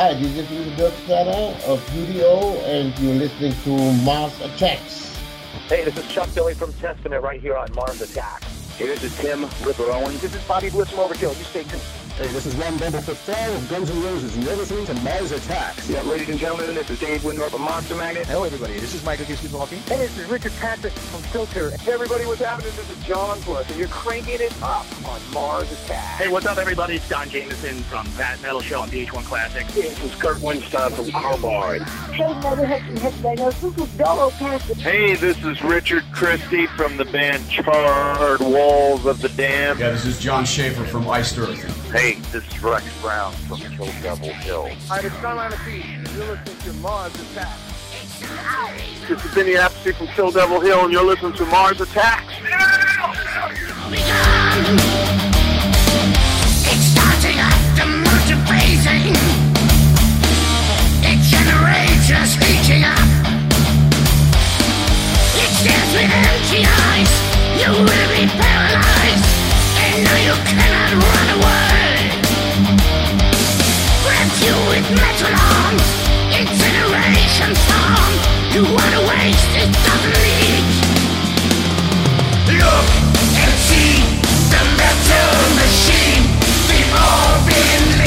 [0.00, 5.14] Hi, this is Dirk Tanner of UDO, and you're listening to Mars Attacks.
[5.68, 8.46] Hey, this is Chuck Billy from Testament right here on Mars Attacks.
[8.78, 10.22] Hey, this is Tim Ripper Owens.
[10.22, 11.36] This is Bobby Blitz from Overkill.
[11.36, 11.82] You stay tuned.
[12.20, 15.32] Hey, this is Ron Bumblefoot Thal of Guns N' Roses, and you're listening to Mars
[15.32, 15.88] Attacks.
[15.88, 18.26] Yeah, ladies and gentlemen, this is Dave Wyndorf of Monster Magnet.
[18.26, 18.74] Hello, everybody.
[18.74, 19.78] This is Michael Kiske talking.
[19.78, 21.70] Hey, this is Richard Patrick from Filter.
[21.78, 22.72] Hey, everybody, what's happening?
[22.76, 26.18] This is John Plus, and you're cranking it up on Mars Attacks.
[26.18, 26.96] Hey, what's up, everybody?
[26.96, 29.66] It's Don Jamieson from That Metal Show on VH1 Classic.
[29.68, 31.80] This is Kurt Winston from Carbide.
[32.10, 34.78] Hey, Motherhead Headbangers, this is Dolo Cassidy.
[34.82, 39.80] Hey, this is Richard Christy from the band Charred Walls of the Damned.
[39.80, 41.90] Yeah, this is Jon Schaffer from Iced Earth.
[41.90, 44.68] Hey, this is Rex Brown from Kill Devil Hill.
[44.88, 45.84] Hi, this is John Lamassie.
[46.16, 47.60] You're listening to Mars Attacks.
[49.08, 52.32] This is Vinny Appice from Kill Devil Hill, and you're listening to Mars Attacks.
[56.66, 59.14] It's starting after motivating.
[61.06, 62.98] It generates us reaching up.
[65.38, 67.12] It stands with empty eyes.
[67.60, 69.26] You will be paralyzed,
[69.78, 71.79] and now you cannot run away.
[74.40, 75.90] You with metal arms.
[78.54, 80.66] You waste it doesn't.
[82.58, 82.88] Look
[83.42, 84.02] and see
[84.50, 86.24] the metal machine.
[86.68, 87.99] We've all been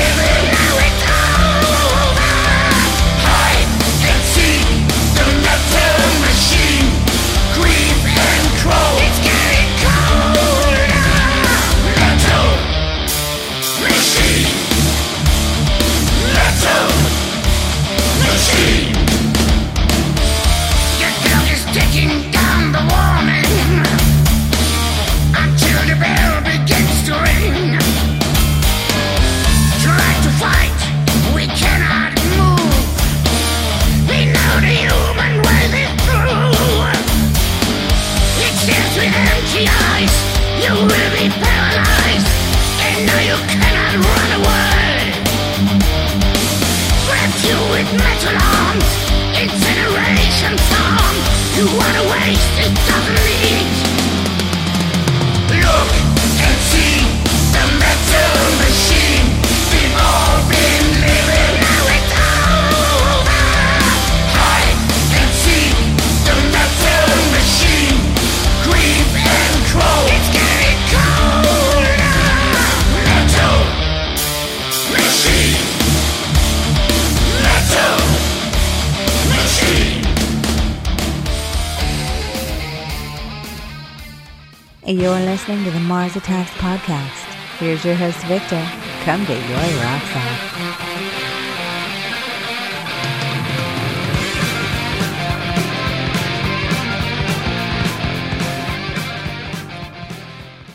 [85.54, 87.12] listening to the Mars Attacks podcast.
[87.60, 88.60] Here's your host, Victor.
[89.04, 90.50] Come get your rocks off.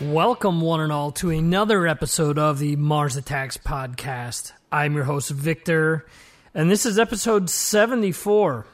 [0.01, 4.53] Welcome, one and all, to another episode of the Mars Attacks podcast.
[4.71, 6.07] I'm your host, Victor,
[6.55, 8.65] and this is episode 74.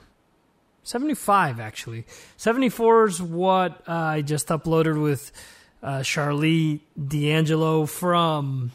[0.82, 2.04] 75, actually.
[2.36, 5.32] 74 is what uh, I just uploaded with
[5.84, 8.72] uh, Sharlee D'Angelo from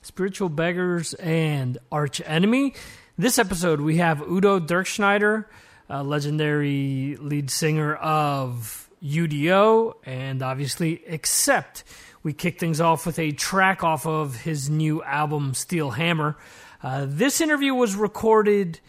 [0.00, 2.74] Spiritual Beggars and Arch Enemy.
[3.18, 5.44] This episode, we have Udo Dirkschneider,
[5.90, 11.84] a legendary lead singer of UDO, and obviously Accept.
[12.22, 16.38] We kick things off with a track off of his new album, Steel Hammer.
[16.82, 18.80] Uh, this interview was recorded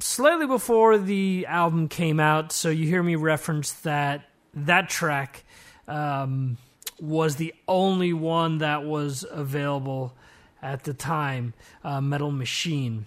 [0.00, 5.44] slightly before the album came out, so you hear me reference that that track
[5.88, 6.58] um,
[7.00, 10.14] was the only one that was available
[10.62, 11.54] at the time,
[11.84, 13.06] uh, Metal Machine.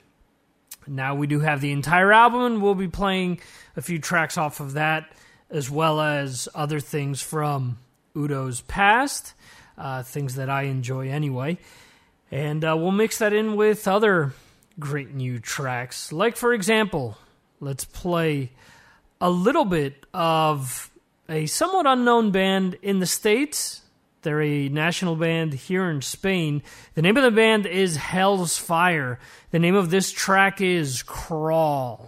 [0.88, 3.40] Now we do have the entire album, and we'll be playing
[3.75, 5.12] a few tracks off of that,
[5.50, 7.78] as well as other things from
[8.16, 9.34] Udo's past,
[9.78, 11.58] uh, things that I enjoy anyway.
[12.31, 14.34] And uh, we'll mix that in with other
[14.80, 16.12] great new tracks.
[16.12, 17.18] Like, for example,
[17.60, 18.51] let's play
[19.19, 20.90] a little bit of
[21.31, 23.81] a somewhat unknown band in the States.
[24.22, 26.62] They're a national band here in Spain.
[26.94, 29.18] The name of the band is Hell's Fire.
[29.51, 32.07] The name of this track is Crawl.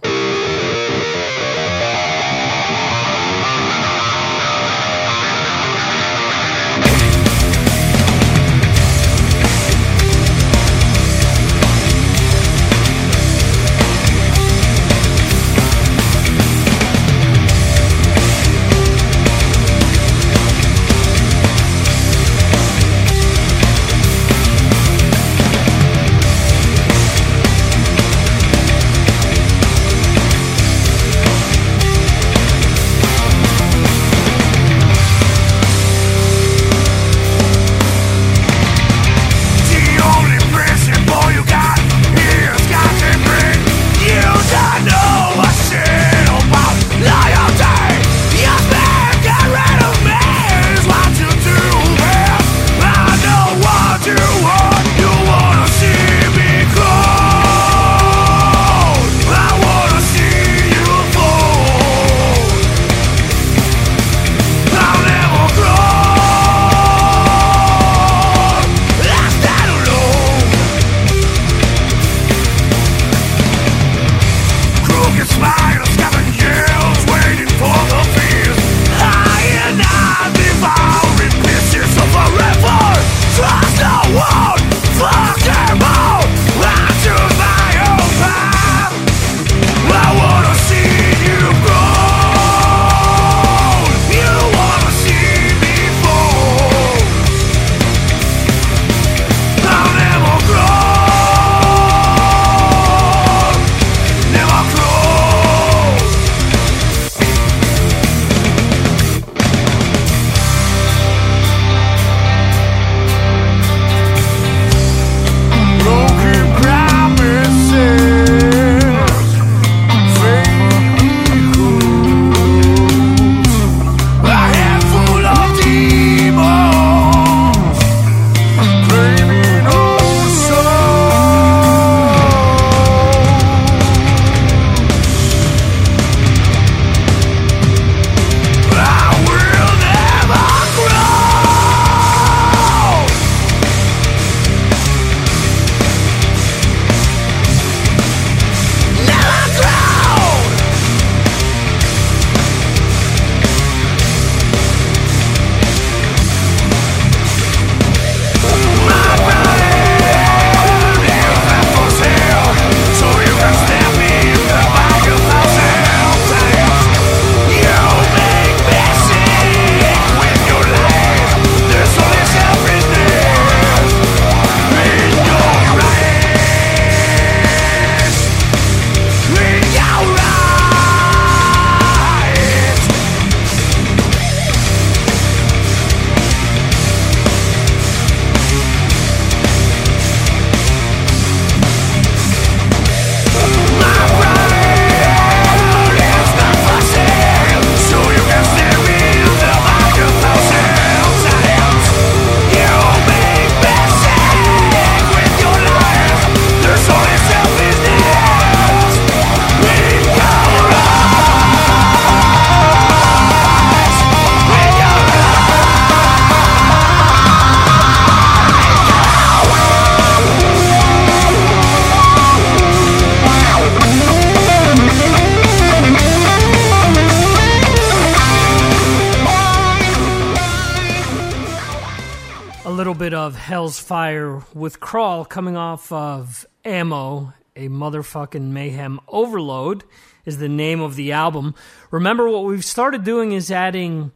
[234.54, 239.84] With Crawl coming off of Ammo, a motherfucking mayhem overload
[240.24, 241.54] is the name of the album.
[241.90, 244.12] Remember, what we've started doing is adding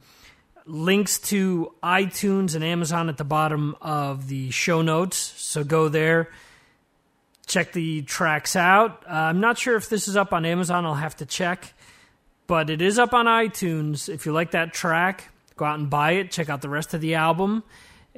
[0.65, 5.17] links to iTunes and Amazon at the bottom of the show notes.
[5.17, 6.31] So go there,
[7.47, 9.05] check the tracks out.
[9.09, 11.75] Uh, I'm not sure if this is up on Amazon, I'll have to check.
[12.47, 14.09] But it is up on iTunes.
[14.09, 15.25] If you like that track,
[15.57, 16.31] go out and buy it.
[16.31, 17.65] Check out the rest of the album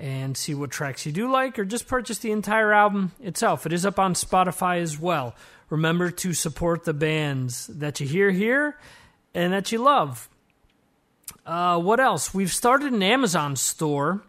[0.00, 3.66] and see what tracks you do like, or just purchase the entire album itself.
[3.66, 5.34] It is up on Spotify as well.
[5.68, 8.78] Remember to support the bands that you hear here
[9.34, 10.28] and that you love.
[11.46, 12.32] Uh, what else?
[12.32, 14.22] We've started an Amazon store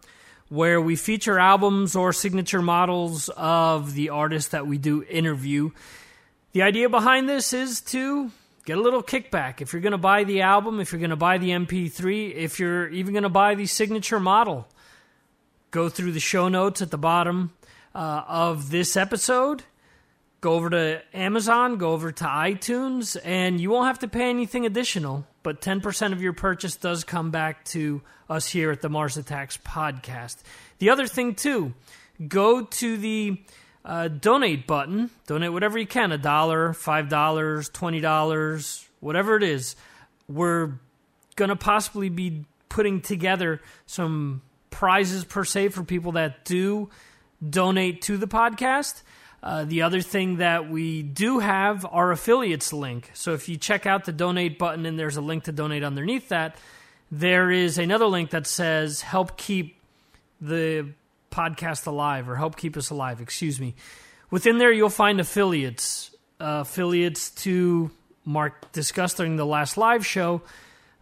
[0.49, 5.71] where we feature albums or signature models of the artists that we do interview.
[6.51, 8.29] The idea behind this is to
[8.65, 9.61] get a little kickback.
[9.61, 12.59] If you're going to buy the album, if you're going to buy the MP3, if
[12.59, 14.67] you're even going to buy the signature model,
[15.71, 17.53] go through the show notes at the bottom
[17.95, 19.63] uh, of this episode
[20.41, 24.65] go over to Amazon, go over to iTunes, and you won't have to pay anything
[24.65, 25.25] additional.
[25.43, 29.57] But 10% of your purchase does come back to us here at the Mars Attacks
[29.57, 30.37] podcast.
[30.79, 31.73] The other thing, too,
[32.27, 33.41] go to the
[33.85, 39.75] uh, donate button, donate whatever you can a dollar, $5, $20, whatever it is.
[40.27, 40.73] We're
[41.35, 46.89] going to possibly be putting together some prizes per se for people that do
[47.47, 49.03] donate to the podcast.
[49.43, 53.09] Uh, the other thing that we do have our affiliates link.
[53.13, 56.29] So if you check out the donate button and there's a link to donate underneath
[56.29, 56.55] that,
[57.11, 59.77] there is another link that says help keep
[60.39, 60.87] the
[61.31, 63.73] podcast alive or help keep us alive, excuse me.
[64.29, 67.91] Within there, you'll find affiliates, uh, affiliates to
[68.25, 70.41] Mark discussed during the last live show.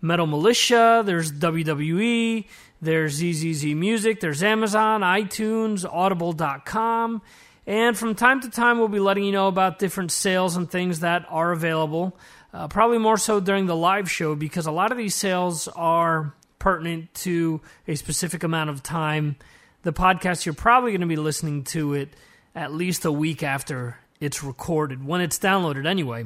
[0.01, 2.45] Metal Militia, there's WWE,
[2.81, 7.21] there's ZZZ Music, there's Amazon, iTunes, Audible.com
[7.69, 11.01] and from time to time, we'll be letting you know about different sales and things
[11.01, 12.17] that are available.
[12.51, 16.33] Uh, probably more so during the live show because a lot of these sales are
[16.57, 19.36] pertinent to a specific amount of time.
[19.83, 22.09] The podcast, you're probably going to be listening to it
[22.55, 26.25] at least a week after it's recorded, when it's downloaded anyway.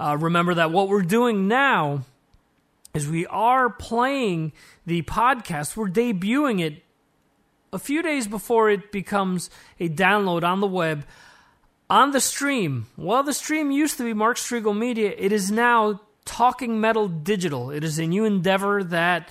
[0.00, 2.02] Uh, remember that what we're doing now
[2.94, 4.52] is we are playing
[4.86, 6.82] the podcast, we're debuting it
[7.72, 9.48] a few days before it becomes
[9.80, 11.06] a download on the web
[11.88, 12.86] on the stream.
[12.96, 15.12] Well, the stream used to be Mark Strigl Media.
[15.16, 17.70] It is now Talking Metal Digital.
[17.70, 19.28] It is a new endeavor that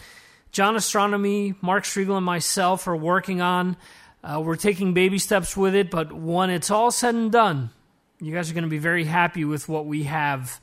[0.51, 3.77] John Astronomy, Mark Strigl, and myself are working on.
[4.23, 7.71] Uh, we're taking baby steps with it, but when it's all said and done,
[8.19, 10.61] you guys are going to be very happy with what we have,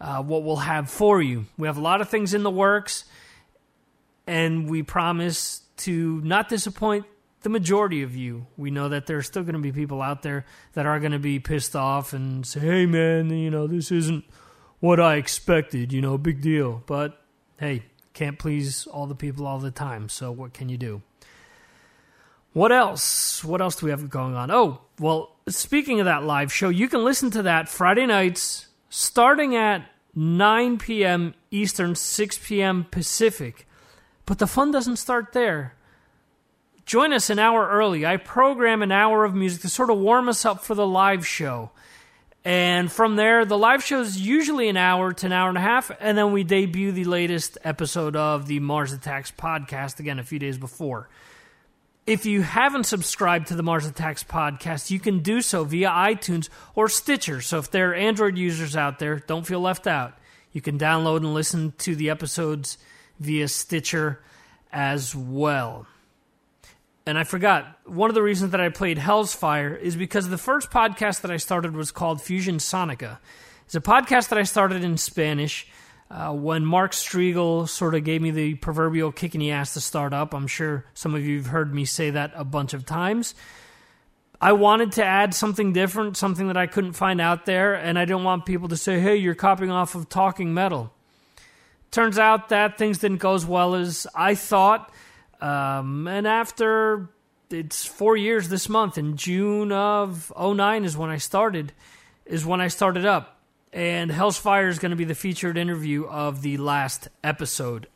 [0.00, 1.46] uh, what we'll have for you.
[1.58, 3.04] We have a lot of things in the works,
[4.26, 7.06] and we promise to not disappoint
[7.42, 8.46] the majority of you.
[8.56, 11.18] We know that there's still going to be people out there that are going to
[11.18, 14.24] be pissed off and say, hey, man, you know, this isn't
[14.78, 16.82] what I expected, you know, big deal.
[16.86, 17.22] But
[17.58, 20.08] hey, can't please all the people all the time.
[20.08, 21.02] So what can you do?
[22.52, 23.44] What else?
[23.44, 24.50] What else do we have going on?
[24.50, 29.54] Oh, well, speaking of that live show, you can listen to that Friday nights starting
[29.54, 31.34] at 9 p.m.
[31.50, 32.84] Eastern, 6 p.m.
[32.90, 33.66] Pacific.
[34.26, 35.74] But the fun doesn't start there.
[36.86, 38.04] Join us an hour early.
[38.04, 41.26] I program an hour of music to sort of warm us up for the live
[41.26, 41.70] show.
[42.44, 45.60] And from there, the live show is usually an hour to an hour and a
[45.60, 50.24] half, and then we debut the latest episode of the Mars Attacks podcast again a
[50.24, 51.10] few days before.
[52.10, 56.48] If you haven't subscribed to the Mars Attacks podcast, you can do so via iTunes
[56.74, 57.40] or Stitcher.
[57.40, 60.18] So if there are Android users out there, don't feel left out.
[60.50, 62.78] You can download and listen to the episodes
[63.20, 64.20] via Stitcher
[64.72, 65.86] as well.
[67.06, 70.36] And I forgot, one of the reasons that I played Hell's Fire is because the
[70.36, 73.18] first podcast that I started was called Fusion Sonica.
[73.66, 75.68] It's a podcast that I started in Spanish.
[76.10, 79.80] Uh, when Mark Strigl sort of gave me the proverbial kick in the ass to
[79.80, 82.84] start up, I'm sure some of you have heard me say that a bunch of
[82.84, 83.34] times.
[84.40, 88.06] I wanted to add something different, something that I couldn't find out there, and I
[88.06, 90.92] didn't want people to say, hey, you're copying off of Talking Metal.
[91.90, 94.92] Turns out that things didn't go as well as I thought.
[95.40, 97.08] Um, and after
[97.50, 101.72] it's four years this month, in June of 09 is when I started,
[102.24, 103.39] is when I started up.
[103.72, 107.86] And Hell's Fire is going to be the featured interview of the last episode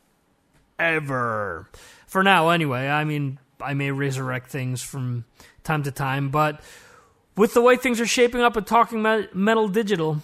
[0.78, 1.68] ever.
[2.06, 2.88] For now, anyway.
[2.88, 5.24] I mean, I may resurrect things from
[5.64, 6.60] time to time, but
[7.36, 10.22] with the way things are shaping up at Talking Metal Digital,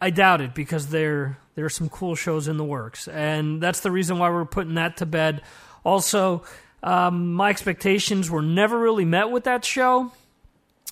[0.00, 3.80] I doubt it because there there are some cool shows in the works, and that's
[3.80, 5.42] the reason why we're putting that to bed.
[5.84, 6.44] Also,
[6.84, 10.10] Um, my expectations were never really met with that show.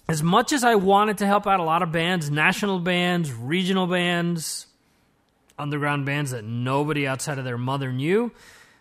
[0.08, 3.86] As much as I wanted to help out a lot of bands, national bands, regional
[3.86, 4.66] bands,
[5.58, 8.32] underground bands that nobody outside of their mother knew,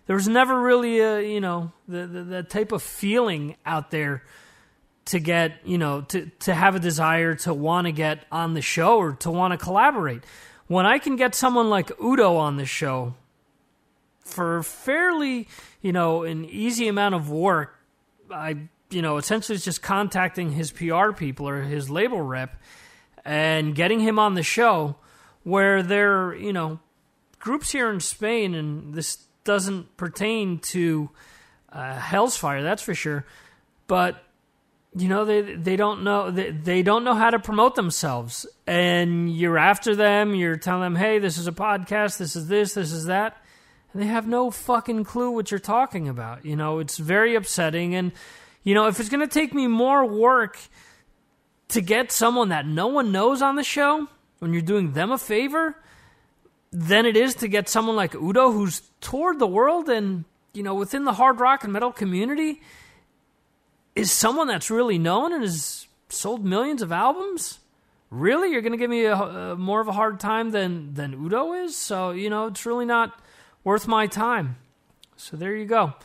[0.09, 4.23] there was never really a you know the, the, the type of feeling out there
[5.05, 8.61] to get you know to to have a desire to want to get on the
[8.61, 10.23] show or to want to collaborate.
[10.65, 13.13] When I can get someone like Udo on the show
[14.21, 15.47] for fairly
[15.81, 17.75] you know an easy amount of work,
[18.31, 22.61] I you know essentially it's just contacting his PR people or his label rep
[23.25, 24.95] and getting him on the show
[25.43, 26.79] where there you know
[27.39, 31.09] groups here in Spain and this doesn't pertain to
[31.71, 33.25] uh, Hell's Fire, that's for sure.
[33.87, 34.23] But
[34.95, 39.31] you know they they don't know they, they don't know how to promote themselves, and
[39.31, 40.35] you're after them.
[40.35, 42.17] You're telling them, "Hey, this is a podcast.
[42.17, 42.73] This is this.
[42.73, 43.37] This is that."
[43.93, 46.45] And they have no fucking clue what you're talking about.
[46.45, 47.95] You know, it's very upsetting.
[47.95, 48.11] And
[48.69, 50.59] you know, if it's going to take me more work
[51.69, 54.07] to get someone that no one knows on the show
[54.37, 55.75] when you're doing them a favor
[56.71, 60.23] than it is to get someone like Udo who's toured the world and,
[60.53, 62.61] you know, within the hard rock and metal community
[63.95, 67.57] is someone that's really known and has sold millions of albums.
[68.11, 71.15] Really, you're going to give me a, a, more of a hard time than than
[71.15, 71.75] Udo is.
[71.75, 73.19] So you know, it's really not
[73.63, 74.57] worth my time.
[75.17, 75.95] So there you go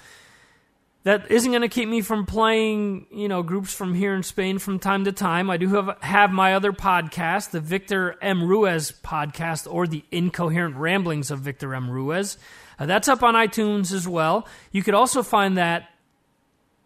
[1.05, 4.59] that isn't going to keep me from playing, you know, groups from here in Spain
[4.59, 5.51] from time to time.
[5.51, 8.43] I do have have my other podcast, the Victor M.
[8.43, 11.91] Ruiz podcast, or the Incoherent Ramblings of Victor M.
[11.91, 12.37] Ruiz.
[12.79, 14.49] Uh, that's up on iTunes as well.
[14.73, 15.89] You could also find that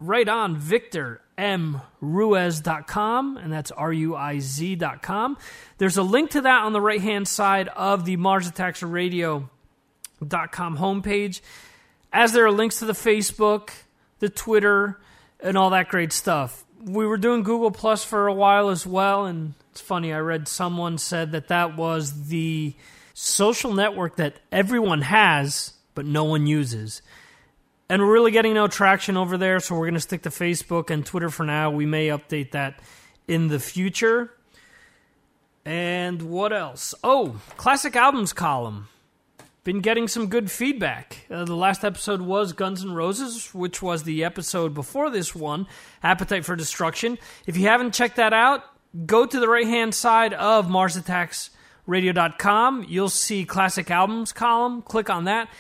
[0.01, 5.37] right on Victor victormruiz.com, and that's R U I Z.com.
[5.79, 9.49] There's a link to that on the right hand side of the Mars Attacks Radio.com
[10.21, 11.41] homepage,
[12.13, 13.71] as there are links to the Facebook
[14.19, 14.99] the Twitter,
[15.41, 16.65] and all that great stuff.
[16.83, 20.13] We were doing Google Plus for a while as well, and it's funny.
[20.13, 22.75] I read someone said that that was the
[23.15, 27.03] social network that everyone has but no one uses.
[27.89, 30.91] And we're really getting no traction over there, so we're going to stick to Facebook
[30.91, 31.73] and Twitter for now.
[31.73, 32.79] We may update that
[33.27, 34.33] in the future.
[35.65, 36.95] And what else?
[37.03, 38.87] Oh, classic albums column
[39.69, 41.27] been getting some good feedback.
[41.31, 45.67] Uh, the last episode was Guns N' Roses, which was the episode before this one,
[46.03, 47.19] Appetite for Destruction.
[47.47, 48.65] If you haven't checked that out,
[49.05, 52.87] go to the right hand side of MarsAttacksRadio.com.
[52.89, 54.81] You'll see Classic Albums column.
[54.81, 55.51] Click on that,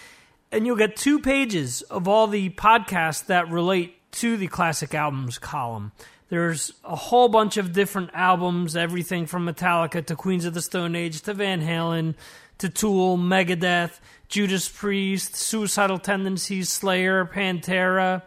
[0.51, 5.37] and you'll get two pages of all the podcasts that relate to the Classic Albums
[5.37, 5.93] column.
[6.31, 10.97] There's a whole bunch of different albums, everything from Metallica to Queens of the Stone
[10.97, 12.15] Age to Van Halen
[12.59, 18.23] to Tool, Megadeth, Judas Priest, Suicidal Tendencies, Slayer, Pantera,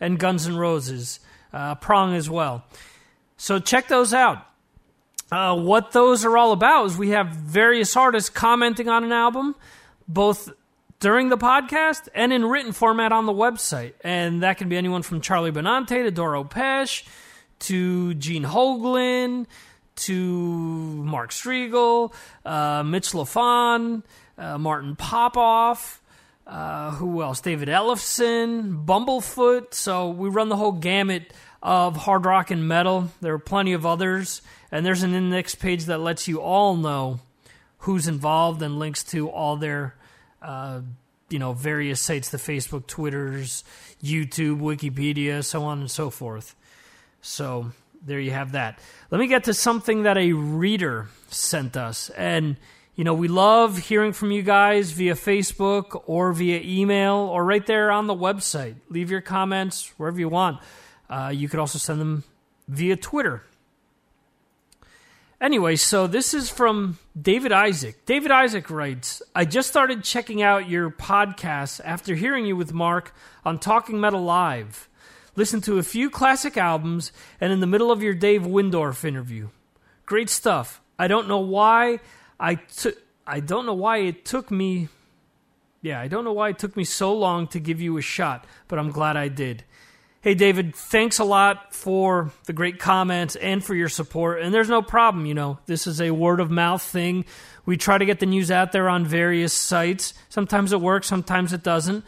[0.00, 1.20] and Guns N' Roses.
[1.52, 2.64] Uh, Prong as well.
[3.36, 4.38] So check those out.
[5.30, 9.54] Uh, what those are all about is we have various artists commenting on an album,
[10.08, 10.52] both
[11.00, 13.92] during the podcast and in written format on the website.
[14.02, 17.04] And that can be anyone from Charlie Benante to Doro Pesch
[17.60, 19.46] to Gene Hoglan
[19.96, 22.12] to Mark Strigl,
[22.44, 24.02] uh, Mitch Lafon,
[24.38, 26.00] uh, Martin Popoff,
[26.46, 27.40] uh, who else?
[27.40, 29.72] David Ellefson, Bumblefoot.
[29.72, 31.32] So we run the whole gamut
[31.62, 33.10] of hard rock and metal.
[33.20, 37.20] There are plenty of others, and there's an index page that lets you all know
[37.78, 39.94] who's involved and links to all their,
[40.42, 40.80] uh,
[41.30, 43.64] you know, various sites: the Facebook, Twitters,
[44.02, 46.54] YouTube, Wikipedia, so on and so forth.
[47.22, 47.72] So
[48.04, 48.78] there you have that.
[49.10, 52.10] Let me get to something that a reader sent us.
[52.10, 52.56] And,
[52.94, 57.66] you know, we love hearing from you guys via Facebook or via email or right
[57.66, 58.76] there on the website.
[58.88, 60.60] Leave your comments wherever you want.
[61.08, 62.24] Uh, you could also send them
[62.68, 63.42] via Twitter.
[65.40, 68.06] Anyway, so this is from David Isaac.
[68.06, 73.14] David Isaac writes I just started checking out your podcast after hearing you with Mark
[73.44, 74.88] on Talking Metal Live
[75.36, 79.48] listen to a few classic albums, and in the middle of your Dave Wyndorf interview.
[80.06, 80.80] Great stuff.
[80.98, 82.00] I don't know why
[82.38, 82.96] I took.
[83.26, 84.88] I don't know why it took me.
[85.82, 88.46] Yeah, I don't know why it took me so long to give you a shot,
[88.68, 89.64] but I'm glad I did.
[90.24, 94.40] Hey, David, thanks a lot for the great comments and for your support.
[94.40, 97.26] And there's no problem, you know, this is a word of mouth thing.
[97.66, 100.14] We try to get the news out there on various sites.
[100.30, 102.06] Sometimes it works, sometimes it doesn't.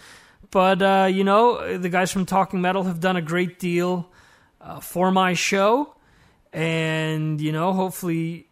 [0.50, 4.10] But, uh, you know, the guys from Talking Metal have done a great deal
[4.60, 5.94] uh, for my show.
[6.52, 8.48] And, you know, hopefully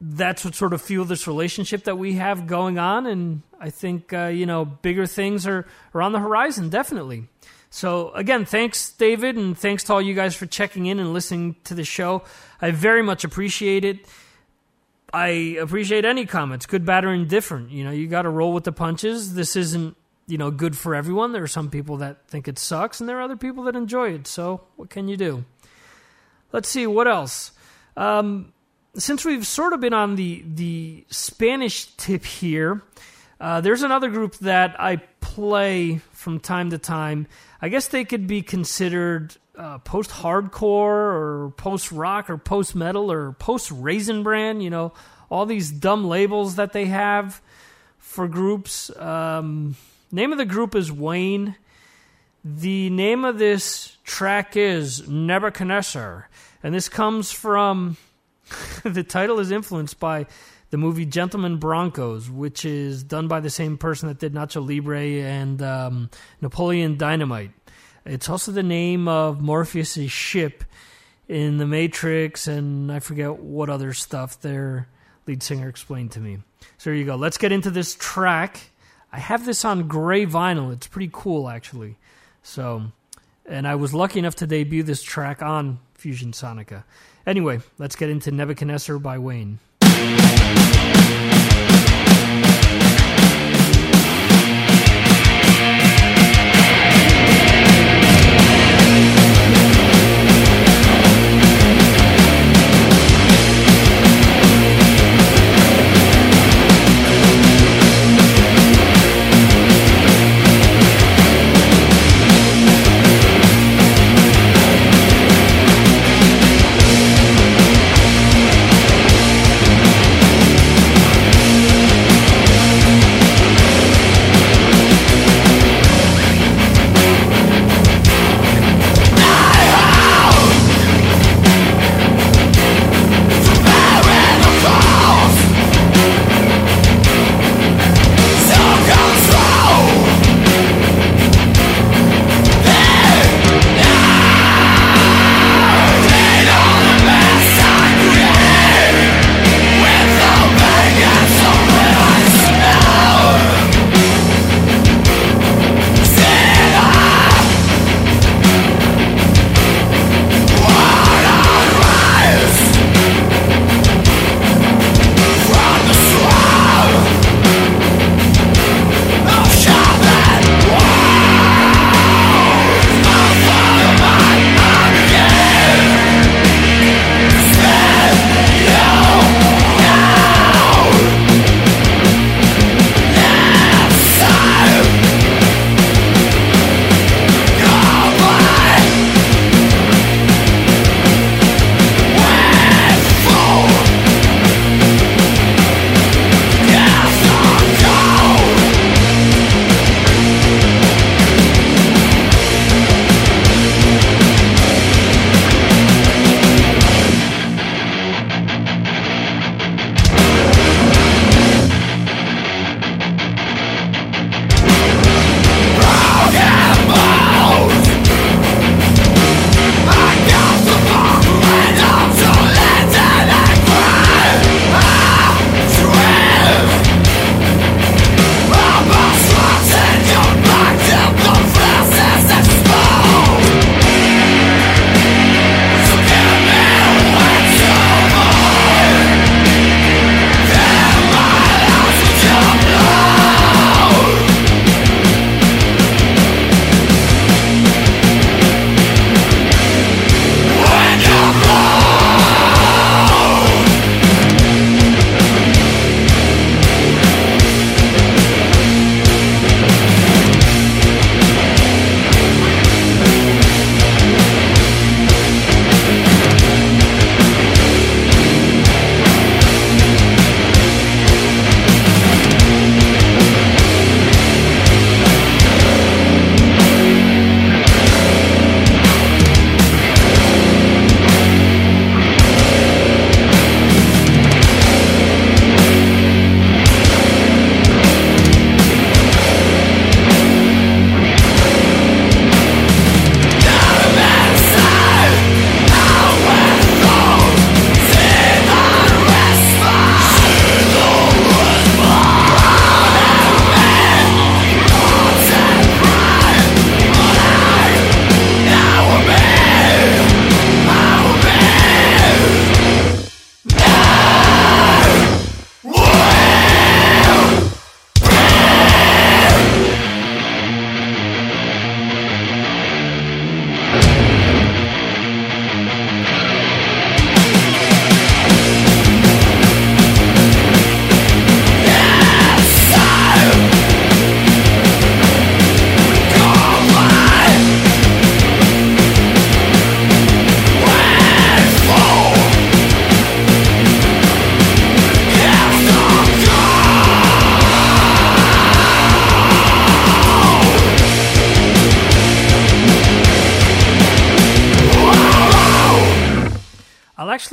[0.00, 3.06] that's what sort of fueled this relationship that we have going on.
[3.06, 7.28] And I think, uh, you know, bigger things are, are on the horizon, definitely.
[7.70, 11.56] So, again, thanks, David, and thanks to all you guys for checking in and listening
[11.64, 12.22] to the show.
[12.62, 14.06] I very much appreciate it.
[15.12, 17.70] I appreciate any comments, good, bad, or indifferent.
[17.70, 19.34] You know, you got to roll with the punches.
[19.34, 19.96] This isn't,
[20.28, 21.32] you know, good for everyone.
[21.32, 24.10] There are some people that think it sucks, and there are other people that enjoy
[24.10, 24.26] it.
[24.26, 25.44] So, what can you do?
[26.52, 27.52] Let's see what else.
[27.96, 28.52] Um,
[28.94, 32.82] since we've sort of been on the the Spanish tip here,
[33.40, 37.26] uh, there's another group that I play from time to time.
[37.62, 43.10] I guess they could be considered uh, post hardcore or post rock or post metal
[43.10, 44.62] or post raisin brand.
[44.62, 44.92] You know,
[45.30, 47.40] all these dumb labels that they have
[47.98, 48.94] for groups.
[48.96, 49.76] Um,
[50.10, 51.56] name of the group is Wayne.
[52.44, 56.28] The name of this track is Nebuchadnezzar,
[56.62, 57.96] and this comes from
[58.84, 60.26] the title is influenced by
[60.70, 65.00] the movie Gentleman Broncos, which is done by the same person that did Nacho Libre
[65.00, 67.52] and um, Napoleon Dynamite.
[68.04, 70.64] It's also the name of Morpheus' ship
[71.26, 74.88] in The Matrix, and I forget what other stuff their
[75.26, 76.38] lead singer explained to me.
[76.78, 77.16] So there you go.
[77.16, 78.70] Let's get into this track.
[79.12, 80.72] I have this on gray vinyl.
[80.72, 81.96] It's pretty cool, actually.
[82.42, 82.92] So,
[83.46, 86.84] and I was lucky enough to debut this track on Fusion Sonica.
[87.26, 89.58] Anyway, let's get into Nebuchadnezzar by Wayne.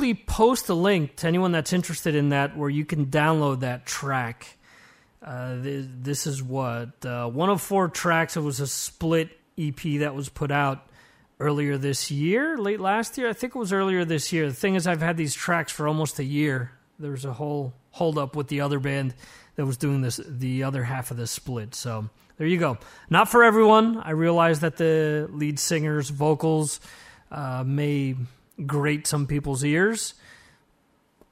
[0.06, 3.86] Actually post a link to anyone that's interested in that where you can download that
[3.86, 4.56] track.
[5.22, 8.36] Uh, this, is what uh, one of four tracks.
[8.36, 10.88] It was a split EP that was put out
[11.40, 13.28] earlier this year, late last year.
[13.28, 14.48] I think it was earlier this year.
[14.48, 16.70] The thing is, I've had these tracks for almost a year.
[17.00, 19.14] There was a whole hold up with the other band
[19.56, 21.74] that was doing this, the other half of the split.
[21.74, 22.78] So there you go.
[23.10, 23.98] Not for everyone.
[23.98, 26.78] I realize that the lead singer's vocals
[27.32, 28.14] uh, may
[28.64, 30.14] grate some people's ears.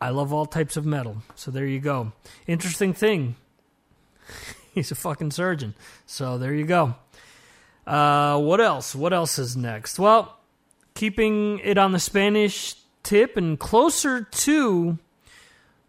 [0.00, 1.22] I love all types of metal.
[1.34, 2.12] So there you go.
[2.46, 3.36] Interesting thing.
[4.74, 5.74] He's a fucking surgeon.
[6.04, 6.96] So there you go.
[7.86, 8.94] Uh, what else?
[8.94, 9.98] What else is next?
[9.98, 10.36] Well,
[10.94, 14.98] keeping it on the Spanish tip and closer to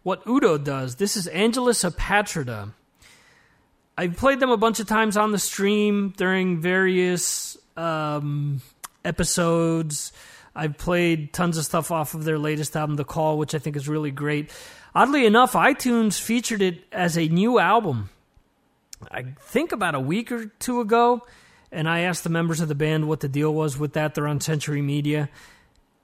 [0.02, 0.96] what Udo does.
[0.96, 2.72] This is Angelus Apatrida.
[3.98, 8.60] I've played them a bunch of times on the stream during various um,
[9.04, 10.12] episodes.
[10.56, 13.76] I've played tons of stuff off of their latest album, The Call, which I think
[13.76, 14.50] is really great.
[14.94, 18.08] Oddly enough, iTunes featured it as a new album,
[19.10, 21.26] I think about a week or two ago.
[21.72, 24.14] And I asked the members of the band what the deal was with that.
[24.14, 25.28] They're on Century Media.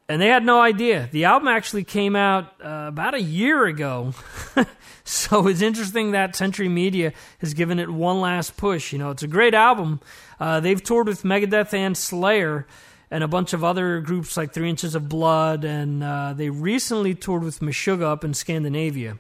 [0.09, 1.09] And they had no idea.
[1.11, 4.13] The album actually came out uh, about a year ago.
[5.05, 8.93] so it's interesting that Century Media has given it one last push.
[8.93, 10.01] You know, it's a great album.
[10.39, 12.67] Uh, they've toured with Megadeth and Slayer
[13.13, 15.65] and a bunch of other groups like Three Inches of Blood.
[15.65, 19.19] And uh, they recently toured with Meshuggah up in Scandinavia.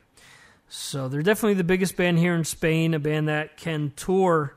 [0.66, 4.56] So they're definitely the biggest band here in Spain, a band that can tour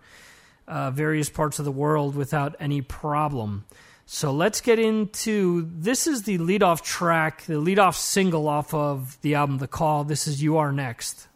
[0.70, 3.66] uh, various parts of the world without any problem.
[4.06, 9.36] So let's get into this is the leadoff track, the leadoff single off of the
[9.36, 10.06] album The Call.
[10.06, 11.28] This is You Are Next.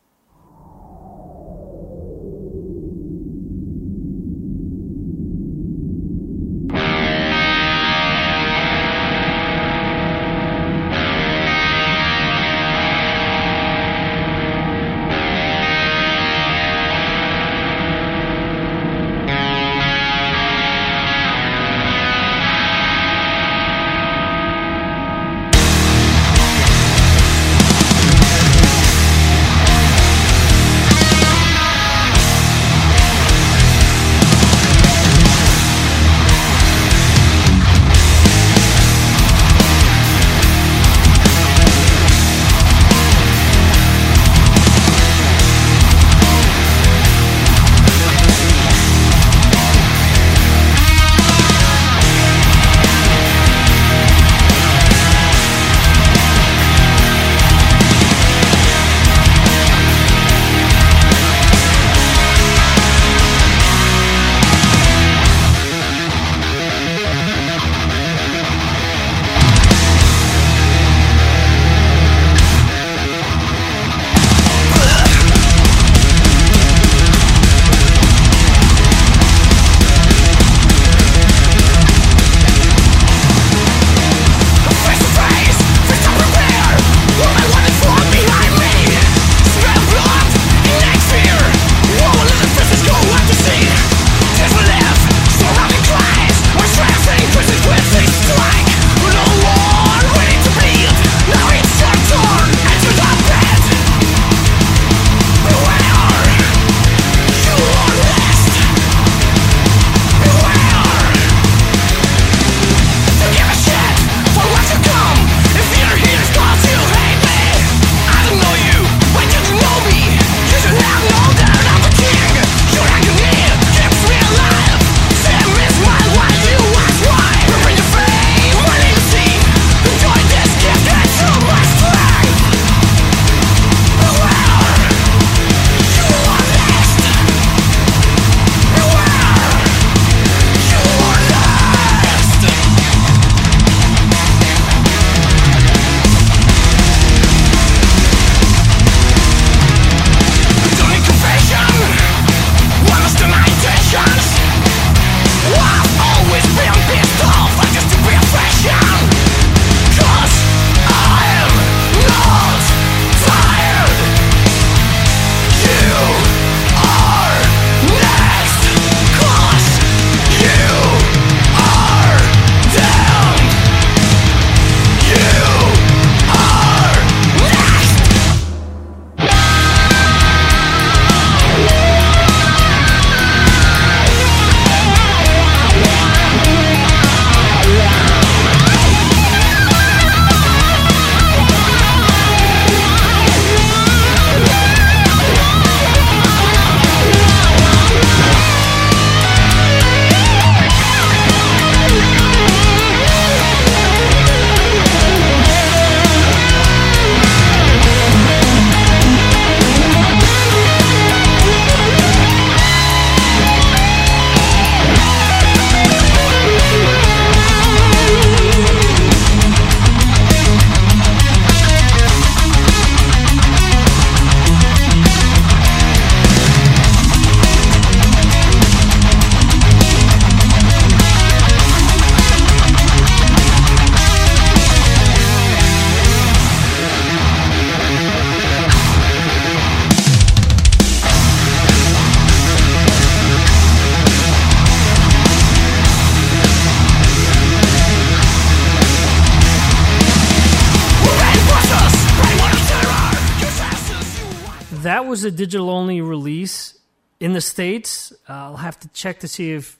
[254.83, 256.77] That was a digital only release
[257.19, 258.13] in the states.
[258.27, 259.77] I'll have to check to see if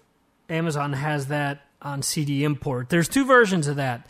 [0.49, 2.89] Amazon has that on CD import.
[2.89, 4.07] There's two versions of that.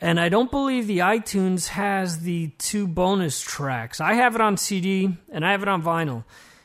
[0.00, 4.00] And I don't believe the iTunes has the two bonus tracks.
[4.00, 6.24] I have it on CD and I have it on vinyl.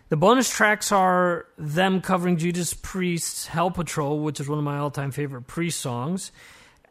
[0.10, 4.78] The bonus tracks are them covering Judas Priest's Hell Patrol, which is one of my
[4.78, 6.32] all time favorite Priest songs,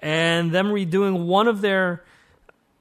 [0.01, 2.05] and them redoing one of their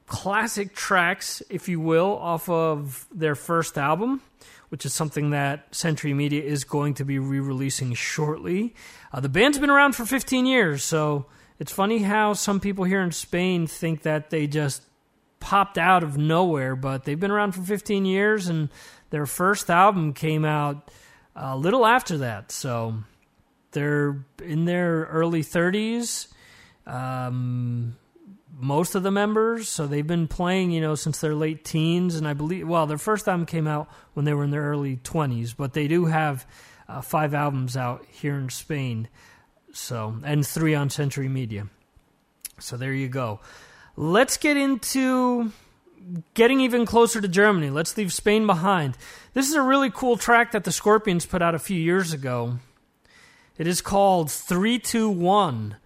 [0.06, 4.22] classic tracks, if you will, off of their first album,
[4.68, 8.74] which is something that Century Media is going to be re releasing shortly.
[9.12, 11.26] Uh, the band's been around for 15 years, so
[11.58, 14.82] it's funny how some people here in Spain think that they just
[15.40, 18.68] popped out of nowhere, but they've been around for 15 years, and
[19.10, 20.90] their first album came out
[21.34, 22.50] a little after that.
[22.50, 22.94] So
[23.72, 26.28] they're in their early 30s.
[26.86, 27.96] Um,
[28.58, 32.26] most of the members, so they've been playing, you know, since their late teens, and
[32.26, 35.54] I believe, well, their first album came out when they were in their early 20s,
[35.56, 36.46] but they do have
[36.88, 39.08] uh, five albums out here in Spain,
[39.72, 41.68] so, and three on Century Media.
[42.58, 43.40] So there you go.
[43.96, 45.52] Let's get into
[46.34, 47.70] getting even closer to Germany.
[47.70, 48.96] Let's leave Spain behind.
[49.34, 52.58] This is a really cool track that the Scorpions put out a few years ago.
[53.58, 55.76] It is called 321.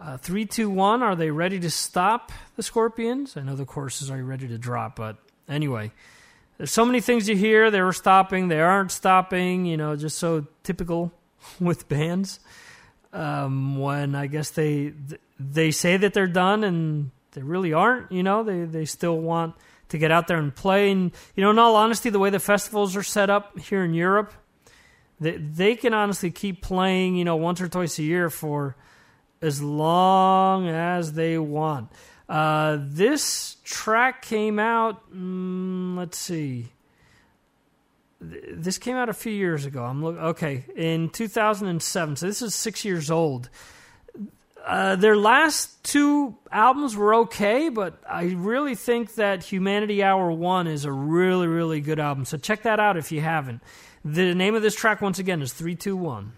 [0.00, 1.02] Uh, three, two, one.
[1.02, 3.36] Are they ready to stop the Scorpions?
[3.36, 5.16] I know the chorus is already ready to drop, but
[5.48, 5.90] anyway,
[6.56, 7.70] there's so many things you hear.
[7.70, 9.66] They were stopping, they aren't stopping.
[9.66, 11.12] You know, just so typical
[11.60, 12.40] with bands.
[13.12, 14.92] Um, when I guess they
[15.40, 18.12] they say that they're done and they really aren't.
[18.12, 19.56] You know, they they still want
[19.88, 20.92] to get out there and play.
[20.92, 23.94] And you know, in all honesty, the way the festivals are set up here in
[23.94, 24.32] Europe,
[25.18, 27.16] they they can honestly keep playing.
[27.16, 28.76] You know, once or twice a year for
[29.40, 31.90] as long as they want.
[32.28, 35.10] Uh, this track came out.
[35.12, 36.68] Mm, let's see.
[38.20, 39.84] This came out a few years ago.
[39.84, 42.16] I'm look okay in 2007.
[42.16, 43.48] So this is six years old.
[44.66, 50.66] Uh, their last two albums were okay, but I really think that Humanity Hour One
[50.66, 52.26] is a really, really good album.
[52.26, 53.62] So check that out if you haven't.
[54.04, 56.32] The name of this track, once again, is Three Two One.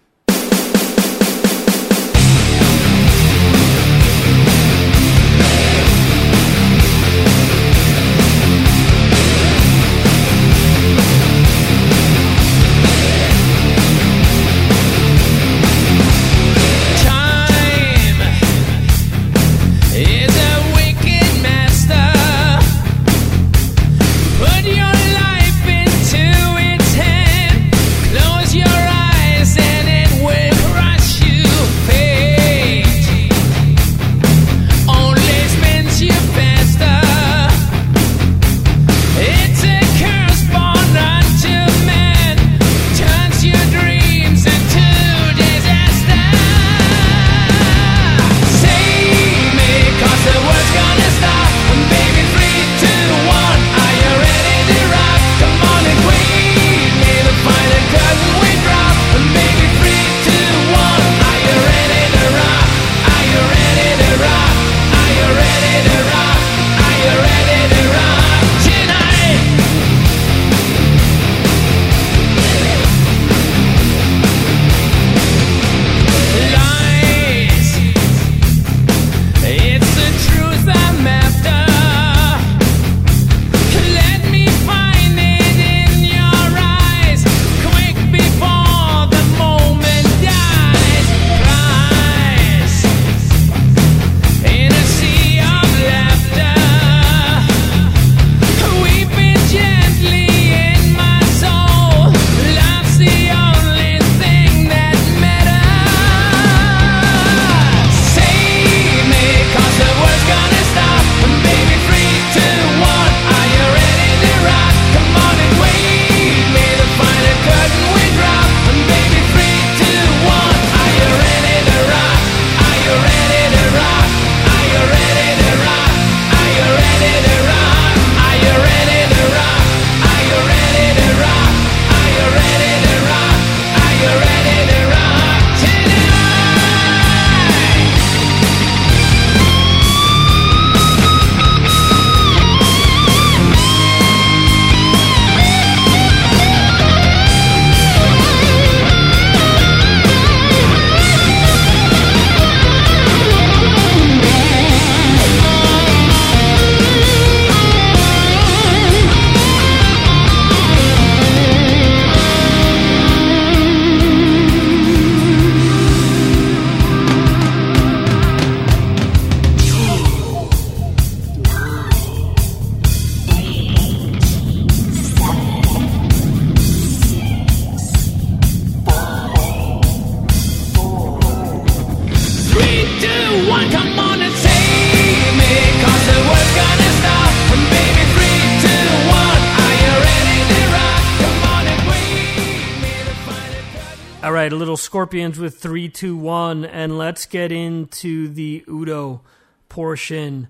[195.11, 199.23] Scorpions with 321, and let's get into the Udo
[199.69, 200.47] portion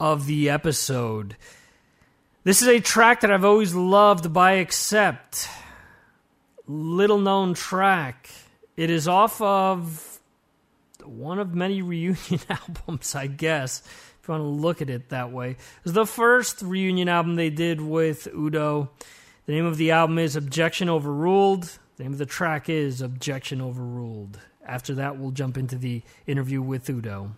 [0.00, 1.36] of the episode.
[2.42, 5.46] This is a track that I've always loved by Accept.
[6.66, 8.28] Little known track.
[8.76, 10.18] It is off of
[11.04, 13.80] one of many reunion albums, I guess,
[14.20, 15.56] if you want to look at it that way.
[15.84, 18.90] It's the first reunion album they did with Udo.
[19.46, 21.78] The name of the album is Objection Overruled.
[22.00, 24.40] The name of the track is Objection Overruled.
[24.66, 27.32] After that, we'll jump into the interview with Udo.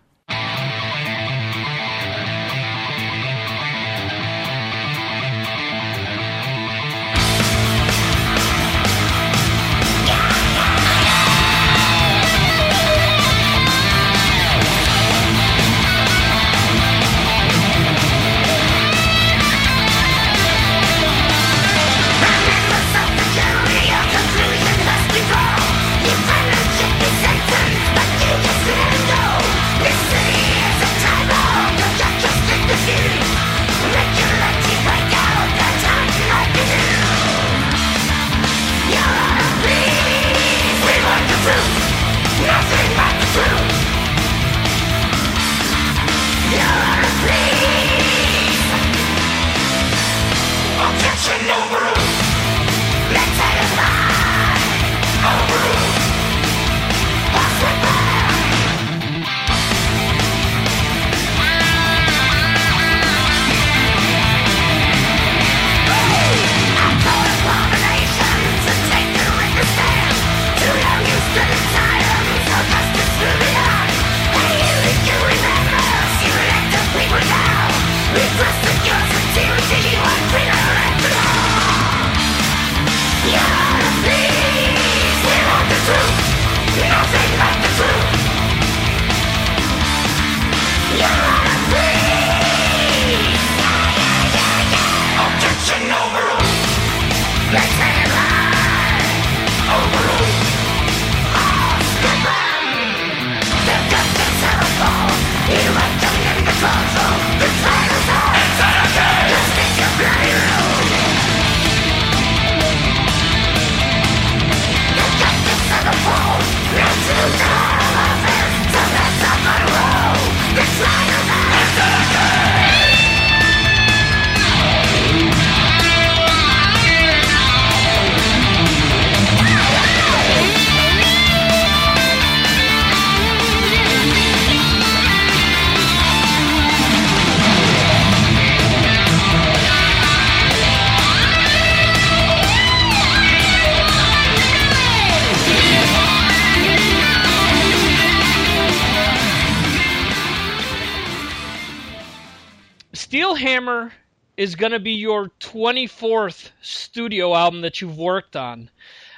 [153.35, 153.93] Hammer
[154.37, 158.70] is going to be your 24th studio album that you've worked on.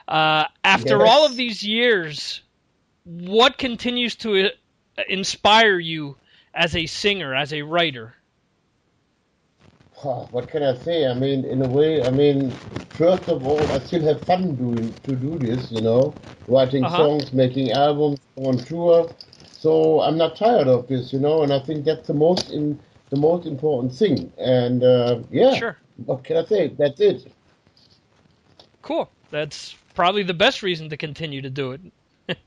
[0.06, 1.08] Uh, after yes.
[1.08, 2.42] all of these years,
[3.04, 6.16] what continues to uh, inspire you
[6.52, 8.14] as a singer, as a writer?
[10.04, 11.06] what can I say?
[11.06, 12.50] I mean, in a way, I mean,
[12.90, 15.72] first of all, I still have fun doing to do this.
[15.72, 16.14] You know,
[16.46, 16.96] writing uh-huh.
[16.96, 19.10] songs, making albums, on tour.
[19.50, 21.12] So I'm not tired of this.
[21.12, 22.78] You know, and I think that's the most in
[23.14, 24.32] the most important thing.
[24.38, 25.78] And uh, yeah, sure.
[26.04, 26.68] What can I say?
[26.68, 27.32] That's it.
[28.82, 29.08] Cool.
[29.30, 31.80] That's probably the best reason to continue to do it.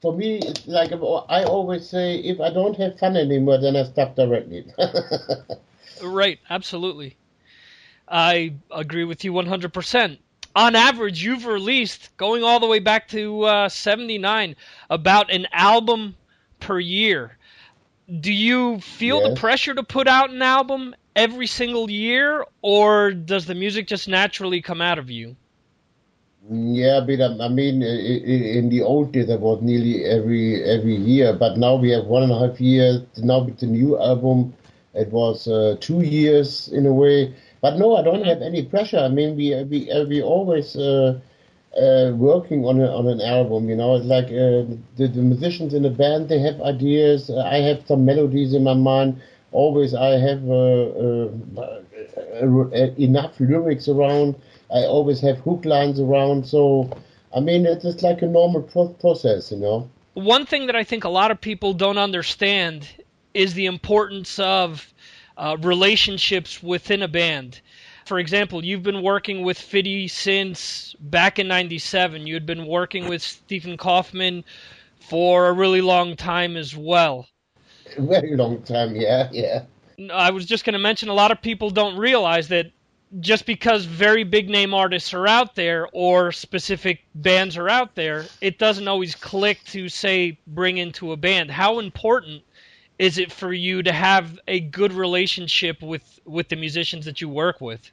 [0.00, 3.82] For me, it's like I always say, if I don't have fun anymore, then I
[3.84, 4.64] stop directly.
[6.02, 6.38] right.
[6.48, 7.16] Absolutely.
[8.06, 10.18] I agree with you 100%.
[10.54, 14.56] On average, you've released, going all the way back to uh, 79,
[14.88, 16.14] about an album
[16.60, 17.37] per year
[18.08, 23.44] do you feel the pressure to put out an album every single year, or does
[23.46, 25.36] the music just naturally come out of you?
[26.50, 31.34] Yeah, but um, I mean, in the old days, it was nearly every every year.
[31.34, 33.02] But now we have one and a half years.
[33.18, 34.54] Now with the new album,
[34.94, 37.34] it was uh, two years in a way.
[37.60, 38.28] But no, I don't mm-hmm.
[38.28, 38.98] have any pressure.
[38.98, 41.20] I mean, we we we always uh,
[41.76, 43.68] uh, working on a, on an album.
[43.68, 44.64] You know, it's like uh,
[44.96, 47.30] the, the, musicians in the band they have ideas.
[47.30, 49.20] Uh, I have some melodies in my mind.
[49.52, 51.28] Always, I have uh,
[51.60, 51.82] uh,
[52.98, 54.34] enough lyrics around.
[54.70, 56.46] I always have hook lines around.
[56.46, 56.90] So,
[57.34, 59.50] I mean, it's just like a normal pro- process.
[59.50, 59.90] You know.
[60.14, 62.88] One thing that I think a lot of people don't understand
[63.34, 64.92] is the importance of
[65.60, 67.60] relationships within a band
[68.08, 72.26] for example, you've been working with Fitty since back in '97.
[72.26, 74.44] You had been working with Stefan Kaufmann
[74.98, 77.28] for a really long time as well.
[77.98, 79.64] A very long time, yeah, yeah.
[80.12, 82.72] I was just going to mention a lot of people don't realize that
[83.20, 88.24] just because very big name artists are out there or specific bands are out there,
[88.40, 91.50] it doesn't always click to say bring into a band.
[91.50, 92.42] How important
[92.98, 97.28] is it for you to have a good relationship with with the musicians that you
[97.28, 97.90] work with?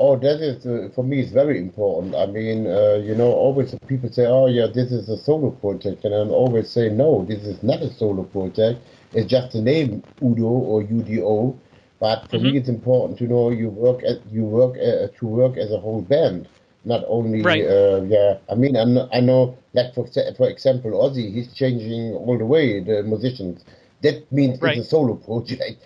[0.00, 1.20] Oh, that is uh, for me.
[1.20, 2.14] It's very important.
[2.14, 6.04] I mean, uh, you know, always people say, "Oh, yeah, this is a solo project,"
[6.04, 8.80] and I always say, "No, this is not a solo project.
[9.12, 11.56] It's just the name Udo or UDO."
[11.98, 12.46] But for mm-hmm.
[12.46, 15.80] me, it's important to know you work at you work uh, to work as a
[15.80, 16.48] whole band,
[16.84, 17.64] not only right.
[17.64, 18.38] uh, yeah.
[18.48, 22.46] I mean, I know, I know, like for for example, Ozzy, he's changing all the
[22.46, 23.64] way the musicians.
[24.02, 24.78] That means right.
[24.78, 25.84] it's a solo project.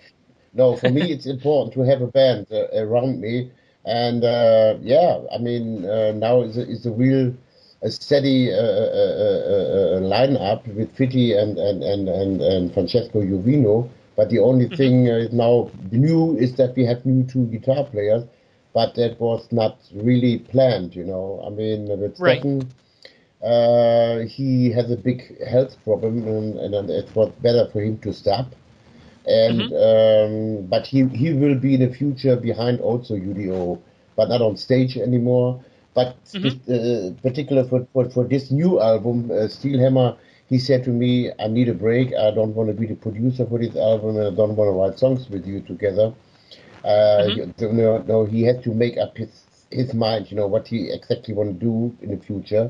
[0.53, 3.49] No, for me, it's important to have a band uh, around me
[3.85, 7.33] and uh, yeah, I mean, uh, now is a, is a real
[7.81, 13.21] a steady uh, uh, uh, uh lineup with Fitty and and, and, and, and Francesco
[13.21, 13.89] Jovino.
[14.15, 14.75] But the only mm-hmm.
[14.75, 18.23] thing is now new is that we have new two guitar players,
[18.73, 20.95] but that was not really planned.
[20.95, 22.39] You know, I mean, with right.
[22.39, 22.69] Stefan,
[24.29, 28.53] he has a big health problem, and, and it was better for him to stop
[29.25, 30.59] and mm-hmm.
[30.61, 33.81] um, but he he will be in the future behind also UDO,
[34.15, 35.63] but not on stage anymore.
[35.93, 36.47] But mm-hmm.
[36.71, 40.17] uh, particular for, for, for this new album, uh, Steelhammer,
[40.47, 42.13] he said to me, "I need a break.
[42.13, 44.71] I don't want to be the producer for this album, and I don't want to
[44.71, 46.13] write songs with you together."
[46.83, 47.77] Uh, mm-hmm.
[47.77, 49.29] no, no, he had to make up his
[49.71, 52.69] his mind, you know, what he exactly want to do in the future.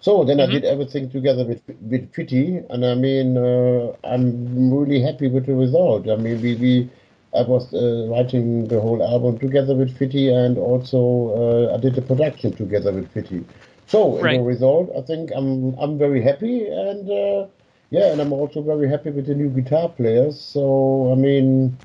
[0.00, 0.50] So then mm-hmm.
[0.50, 5.46] I did everything together with with Fitty, and I mean uh, I'm really happy with
[5.46, 6.08] the result.
[6.08, 6.90] I mean we, we
[7.36, 11.94] I was uh, writing the whole album together with Fitty, and also uh, I did
[11.94, 13.44] the production together with Fitty.
[13.86, 14.38] So in right.
[14.38, 17.46] the result, I think I'm I'm very happy, and uh,
[17.90, 20.40] yeah, and I'm also very happy with the new guitar players.
[20.40, 21.76] So I mean,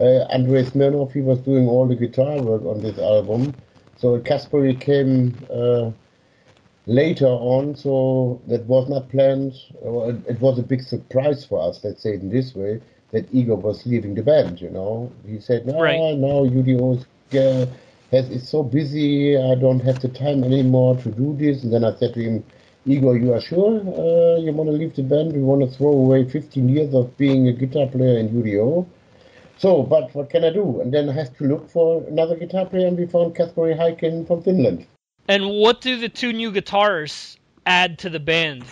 [0.00, 3.54] uh, Andrei Smirnov he was doing all the guitar work on this album.
[3.96, 5.92] So Kasperi came uh,
[6.86, 9.54] later on, so that was not planned.
[10.28, 12.80] It was a big surprise for us, let's say it in this way,
[13.12, 15.10] that Igor was leaving the band, you know.
[15.26, 16.16] He said, no, right.
[16.16, 17.68] no, UDO is,
[18.10, 21.64] has, is so busy, I don't have the time anymore to do this.
[21.64, 22.44] And then I said to him,
[22.86, 25.32] Igor, you are sure uh, you want to leave the band?
[25.32, 28.86] You want to throw away 15 years of being a guitar player in UDO?
[29.56, 30.80] So, but what can I do?
[30.82, 34.26] And then I have to look for another guitar player, and we found Kasperi Heikkinen
[34.26, 34.86] from Finland.
[35.28, 38.64] And what do the two new guitars add to the band?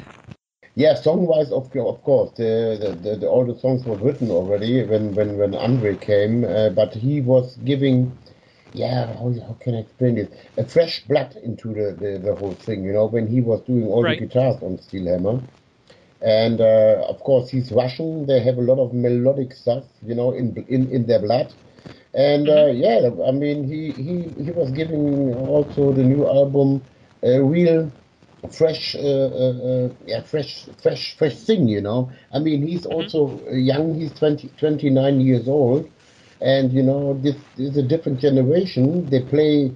[0.74, 5.14] Yeah, song-wise, of, of course, the, the, the, all the songs were written already when
[5.14, 8.16] when when Andre came, uh, but he was giving,
[8.72, 10.32] yeah, how, how can I explain it?
[10.56, 13.86] A fresh blood into the, the, the whole thing, you know, when he was doing
[13.86, 14.18] all right.
[14.18, 15.42] the guitars on Steelhammer.
[16.22, 18.26] And uh, of course, he's Russian.
[18.26, 21.52] They have a lot of melodic stuff, you know, in in, in their blood.
[22.14, 23.18] And uh, mm-hmm.
[23.18, 26.82] yeah, I mean, he, he, he was giving also the new album
[27.22, 27.90] a real
[28.50, 32.10] fresh, uh, uh, uh yeah, fresh, fresh, fresh thing, you know.
[32.32, 32.92] I mean, he's mm-hmm.
[32.92, 33.94] also young.
[33.98, 35.88] He's 20, 29 years old,
[36.40, 39.06] and you know, this, this is a different generation.
[39.06, 39.72] They play,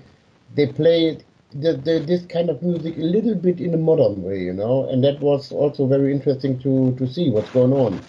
[0.54, 1.18] they play
[1.54, 4.88] the, the, this kind of music a little bit in a modern way, you know,
[4.90, 8.00] and that was also very interesting to to see what's going on.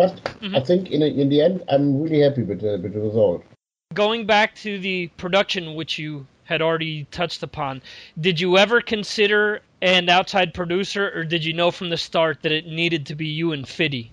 [0.00, 0.56] But mm-hmm.
[0.56, 3.44] I think in a, in the end, I'm really happy with the, with the result.
[3.92, 7.82] Going back to the production, which you had already touched upon,
[8.18, 12.50] did you ever consider an outside producer, or did you know from the start that
[12.50, 14.10] it needed to be you and Fitty?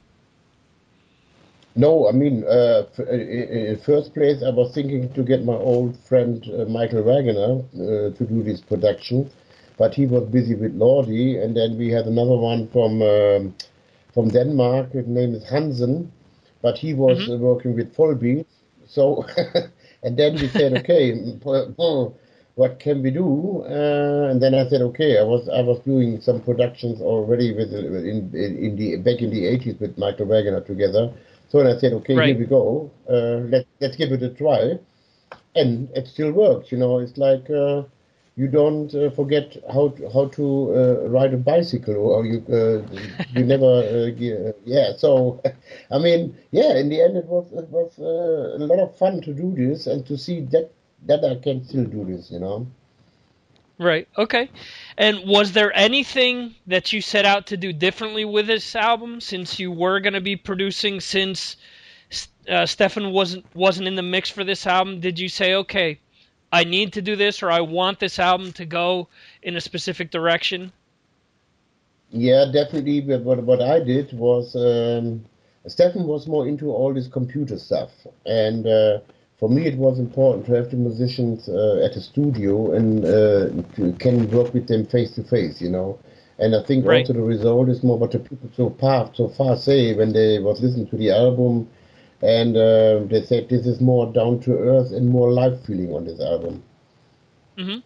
[1.78, 6.44] No, I mean, uh, in first place, I was thinking to get my old friend
[6.52, 9.32] uh, Michael Wagner uh, to do this production,
[9.78, 13.56] but he was busy with Lordi, and then we had another one from um,
[14.18, 14.94] from Denmark.
[14.94, 16.12] His name is Hansen,
[16.64, 17.40] but he was mm-hmm.
[17.40, 18.48] working with Volbeat,
[18.88, 19.24] so,
[20.04, 21.14] and then we said, okay,
[22.56, 23.64] what can we do?
[23.70, 27.72] Uh, and then I said, okay, I was I was doing some productions already with
[27.72, 31.14] in in the back in the eighties with Michael Wagner together.
[31.50, 32.30] So I said, okay, right.
[32.30, 32.90] here we go.
[33.08, 34.80] Uh, let let's give it a try,
[35.54, 36.72] and it still works.
[36.72, 37.48] You know, it's like.
[37.52, 37.84] Uh,
[38.38, 42.80] you don't uh, forget how to, how to uh, ride a bicycle or you uh,
[43.34, 45.42] you never uh, yeah so
[45.92, 49.20] i mean yeah in the end it was it was uh, a lot of fun
[49.20, 50.72] to do this and to see that
[51.06, 52.66] that i can still do this you know?
[53.80, 54.50] Right okay.
[54.98, 59.60] And was there anything that you set out to do differently with this album since
[59.60, 61.58] you were going to be producing since
[62.50, 65.00] uh, Stefan wasn't wasn't in the mix for this album?
[65.00, 66.00] Did you say okay
[66.52, 69.10] I need to do this or I want this album to go
[69.42, 70.72] in a specific direction?
[72.12, 73.02] Yeah, definitely.
[73.02, 75.26] But what, what I did was um,
[75.68, 77.92] Stefan was more into all this computer stuff,
[78.26, 79.00] and uh,
[79.38, 83.50] for me it was important to have the musicians uh, at the studio and uh,
[83.76, 86.00] to, can work with them face to face, you know.
[86.40, 87.02] And I think Right.
[87.02, 90.40] also the result is more what the people so far so far say when they
[90.40, 91.68] was listening to the album,
[92.22, 96.06] and uh, they said this is more down to earth and more live feeling on
[96.06, 96.64] this album.
[97.58, 97.78] hmm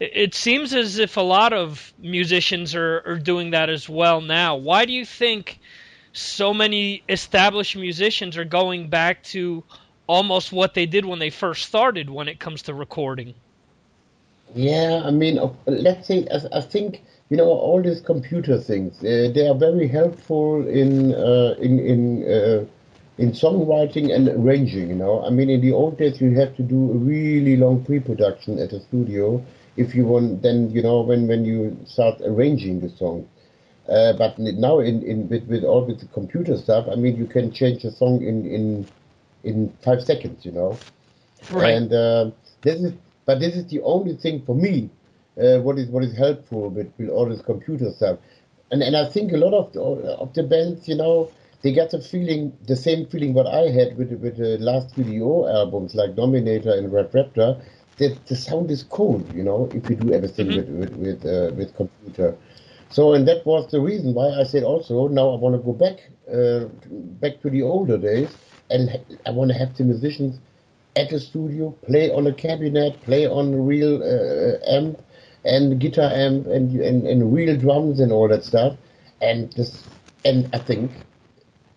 [0.00, 4.56] It, seems as if a lot of musicians are, are doing that as well now.
[4.56, 5.60] Why do you think
[6.12, 9.64] so many established musicians are going back to
[10.06, 13.34] almost what they did when they first started when it comes to recording?
[14.54, 19.02] Yeah, I mean, uh, let's say, I, I think you know all these computer things.
[19.02, 22.64] Uh, they are very helpful in uh, in in uh,
[23.18, 24.88] in songwriting and arranging.
[24.88, 27.84] You know, I mean, in the old days, you have to do a really long
[27.84, 29.44] pre-production at a studio
[29.76, 30.42] if you want.
[30.42, 33.28] Then you know when when you start arranging the song.
[33.88, 37.26] Uh, but now in, in with, with all with the computer stuff, I mean, you
[37.26, 38.86] can change a song in in
[39.44, 40.44] in five seconds.
[40.44, 40.78] You know.
[41.50, 41.74] Right.
[41.74, 42.30] And uh,
[42.62, 42.92] this is,
[43.26, 44.90] but this is the only thing for me.
[45.36, 48.18] Uh, what is what is helpful with, with all this computer stuff,
[48.70, 51.30] and and I think a lot of the, of the bands, you know,
[51.64, 55.50] they get the feeling, the same feeling what I had with with the last UDO
[55.50, 57.58] albums like Dominator and Rev-Raptor.
[57.96, 61.54] That the sound is cold, you know, if you do everything with with with, uh,
[61.56, 62.36] with computer.
[62.90, 65.72] So, and that was the reason why I said also now I want to go
[65.72, 65.96] back
[66.30, 66.66] uh,
[67.22, 68.28] back to the older days,
[68.68, 70.38] and ha- I want to have the musicians
[70.96, 75.00] at the studio, play on a cabinet, play on a real uh, amp
[75.46, 78.76] and guitar amp and, and and real drums and all that stuff.
[79.22, 79.82] And this,
[80.26, 80.90] and I think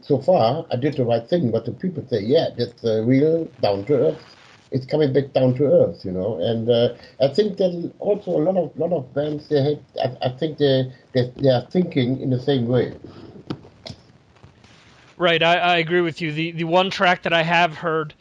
[0.08, 1.52] so far I did the right thing.
[1.52, 4.36] But the people say, yeah, that's uh, real down to earth.
[4.72, 6.40] It's coming back down to earth, you know.
[6.40, 9.80] And uh, I think that also a lot of lot of bands they have,
[10.22, 12.94] I, I think they, they they are thinking in the same way.
[15.18, 16.32] Right, I, I agree with you.
[16.32, 18.16] The the one track that I have heard,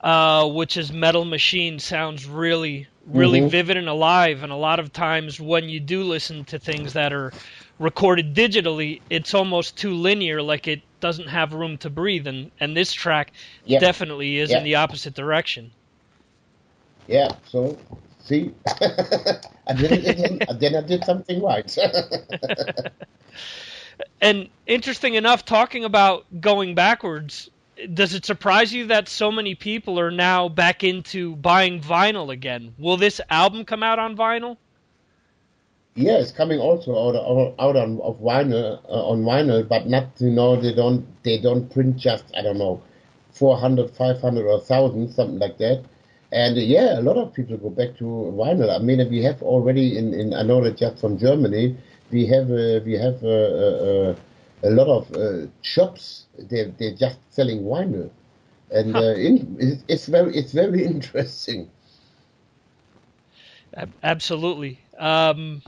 [0.00, 3.48] uh, which is Metal Machine, sounds really really Mhm.
[3.50, 4.42] vivid and alive.
[4.42, 7.32] And a lot of times when you do listen to things that are
[7.78, 12.26] recorded digitally, it's almost too linear, like it doesn't have room to breathe.
[12.26, 13.32] And and this track
[13.64, 13.78] Yeah.
[13.80, 14.58] definitely is Yeah.
[14.58, 15.72] in the opposite direction.
[17.06, 17.28] Yeah.
[17.46, 17.78] So
[18.20, 18.52] see,
[19.66, 20.42] I did it again.
[20.58, 21.76] then I did something right.
[24.20, 27.48] And interesting enough, talking about going backwards,
[27.94, 32.74] does it surprise you that so many people are now back into buying vinyl again?
[32.78, 34.56] Will this album come out on vinyl?
[35.98, 40.06] Yeah, it's coming also out out, out on of vinyl uh, on vinyl, but not
[40.20, 42.80] you know they don't they don't print just I don't know
[43.32, 45.82] 400, 500 or thousand something like that.
[46.30, 48.70] And uh, yeah, a lot of people go back to vinyl.
[48.74, 51.76] I mean, we have already in, in I know that just from Germany
[52.12, 54.14] we have uh, we have uh, uh, uh,
[54.62, 56.26] a lot of uh, shops.
[56.38, 58.10] They they're just selling vinyl,
[58.70, 61.70] and uh, in, it's, it's very it's very interesting.
[64.02, 64.78] Absolutely.
[64.98, 65.62] Um,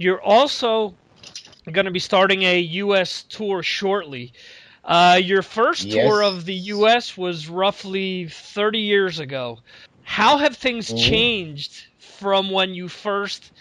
[0.00, 0.98] you're also
[1.70, 3.24] going to be starting a U.S.
[3.24, 4.32] tour shortly.
[4.84, 5.92] Uh, your first Yes.
[5.92, 7.16] tour of the U.S.
[7.16, 9.58] was roughly 30 years ago.
[10.02, 11.32] How have things Mhm.
[11.32, 13.52] changed from when you first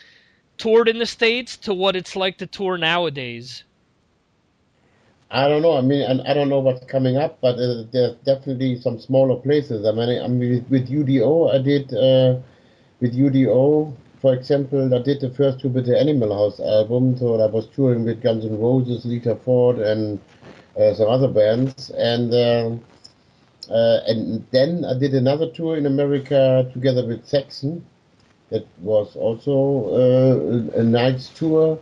[0.58, 3.66] toured in the States to what it's like to tour nowadays?
[5.32, 5.74] I don't know.
[5.78, 9.86] I mean, I don't know what's coming up, but uh, there's definitely some smaller places.
[9.86, 12.38] I mean, I mean, with, with UDO, I did uh,
[13.00, 17.18] with UDO, for example, I did the first with the Animal House album.
[17.18, 20.20] So I was touring with Guns N' Roses, Lita Ford, and
[20.80, 22.72] uh, some other bands, and uh,
[23.72, 27.86] uh, and then I did another tour in America together with Saxon.
[28.50, 29.56] That was also
[29.94, 31.80] uh, a, a nice tour.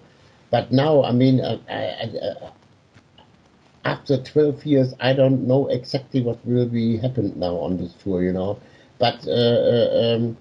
[0.51, 2.51] But now, I mean, I, I, I,
[3.85, 8.21] after 12 years, I don't know exactly what will be happened now on this tour,
[8.21, 8.59] you know.
[8.99, 10.37] But uh, uh, um,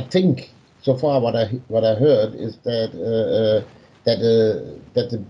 [0.00, 0.50] I think
[0.82, 3.64] so far what I what I heard is that uh, uh,
[4.04, 5.22] that uh, that the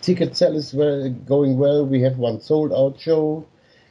[0.00, 1.84] ticket sales were going well.
[1.86, 3.44] We have one sold out show,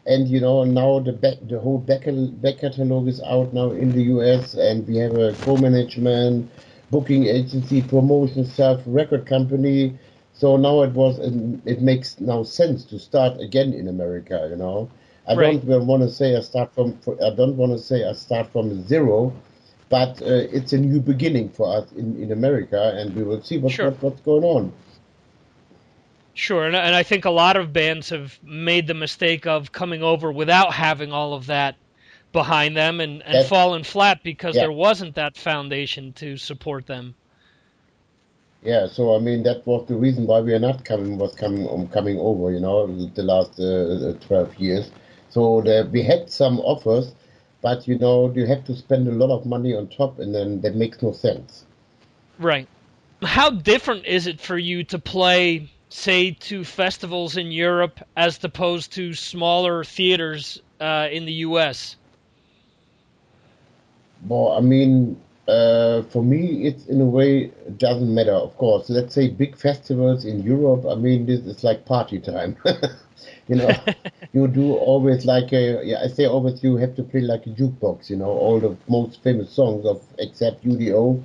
[0.06, 2.04] and you know now the back the whole back
[2.42, 4.54] back catalog is out now in the U.S.
[4.54, 6.50] and we have a co-management,
[6.92, 9.98] booking agency, promotion stuff, record company.
[10.34, 11.20] So now it was
[11.66, 14.48] it makes now sense to start again in America.
[14.50, 14.90] You know,
[15.28, 15.66] I Right.
[15.68, 18.84] don't want to say I start from I don't want to say I start from
[18.88, 19.34] zero.
[19.90, 23.58] But uh, it's a new beginning for us in, in America, and we will see
[23.58, 23.92] what, Sure.
[23.92, 24.74] what what's going on.
[26.34, 30.04] Sure, and, and I think a lot of bands have made the mistake of coming
[30.04, 31.76] over without having all of that
[32.32, 34.64] behind them and, and That's- fallen flat because Yeah.
[34.64, 37.16] there wasn't that foundation to support them.
[38.64, 41.68] Yeah, so I mean that was the reason why we are not coming was coming
[41.70, 44.92] um, coming over, you know, the last uh, twelve years.
[45.30, 47.14] So the, we had some offers,
[47.62, 50.62] but you know you have to spend a lot of money on top, and then
[50.62, 51.66] that makes no sense.
[52.40, 52.68] Right.
[53.24, 58.94] How different is it for you to play, say, to festivals in Europe as opposed
[58.94, 61.96] to smaller theaters uh, in the U.S.?
[64.28, 68.34] Well, I mean, uh, for me, it's in a way it doesn't matter.
[68.34, 70.86] Of course, let's say big festivals in Europe.
[70.86, 72.58] I mean, this is like party time.
[73.48, 73.70] you know,
[74.34, 76.02] you do always like a yeah.
[76.04, 78.10] I say always you have to play like a jukebox.
[78.10, 81.24] You know, all the most famous songs of Accept UDO.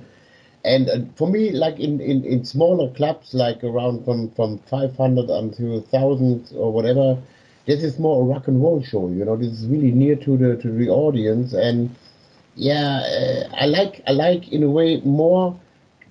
[0.65, 5.29] And uh, for me, like in, in, in smaller clubs, like around from, from 500
[5.29, 7.17] until 1,000 or whatever,
[7.65, 9.09] this is more a rock and roll show.
[9.09, 11.89] You know, this is really near to the to the audience, and
[12.55, 15.57] yeah, uh, I like I like in a way more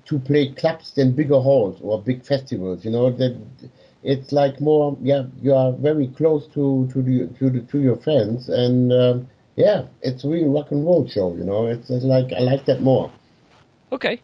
[0.06, 2.84] to play clubs than bigger halls or big festivals.
[2.84, 3.36] You know that
[4.02, 7.96] it's like more yeah you are very close to to the to the to your
[7.96, 11.34] friends and um, yeah it's a real rock and roll show.
[11.34, 13.10] You know it's, it's like I like that more.
[13.92, 14.20] Okay.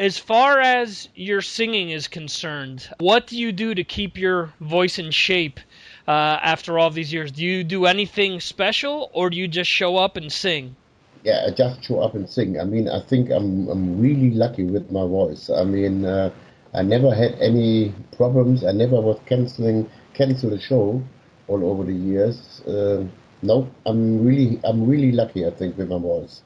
[0.00, 4.98] As far as your singing is concerned, what do you do to keep your voice
[4.98, 5.60] in shape
[6.08, 7.30] uh, after all these years?
[7.30, 10.74] Do you do anything special, or do you just show up and sing?
[11.24, 12.60] yeah, I just show up and sing.
[12.60, 15.50] I mean, I think I'm I'm really lucky with my voice.
[15.50, 16.30] I mean, uh,
[16.74, 18.64] I never had any problems.
[18.64, 21.02] I never was canceling cancel a show
[21.48, 22.60] all over the years.
[22.66, 23.04] Uh,
[23.42, 25.46] no, I'm really I'm really lucky.
[25.46, 26.42] I think with my voice.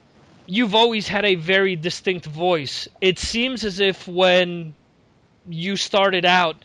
[0.46, 2.88] You've always had a very distinct voice.
[3.00, 4.74] It seems as if when
[5.46, 6.64] you started out,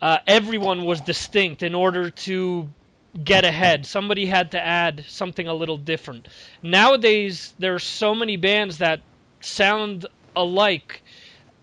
[0.00, 2.68] uh, everyone was distinct in order to
[3.22, 3.86] get ahead.
[3.86, 6.28] Somebody had to add something a little different.
[6.62, 9.00] Nowadays, there are so many bands that
[9.40, 11.02] sound alike.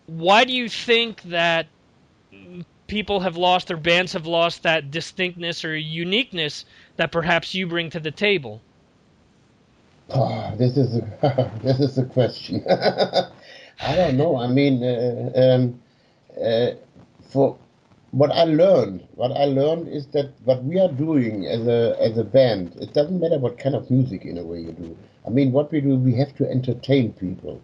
[0.08, 1.68] Why do you think that
[2.88, 6.66] people have lost, or bands have lost that distinctness or uniqueness
[6.98, 8.62] that perhaps you bring to the table?
[10.10, 12.64] Oh, this is a, this is a question.
[12.70, 14.38] I don't know.
[14.38, 15.82] I mean, uh, um,
[16.40, 16.72] uh,
[17.32, 17.58] for
[18.12, 22.18] what I learned, what I learned is that what we are doing as a as
[22.18, 24.96] a band, it doesn't matter what kind of music in a way you do.
[25.26, 27.62] I mean, what we do, we have to entertain people,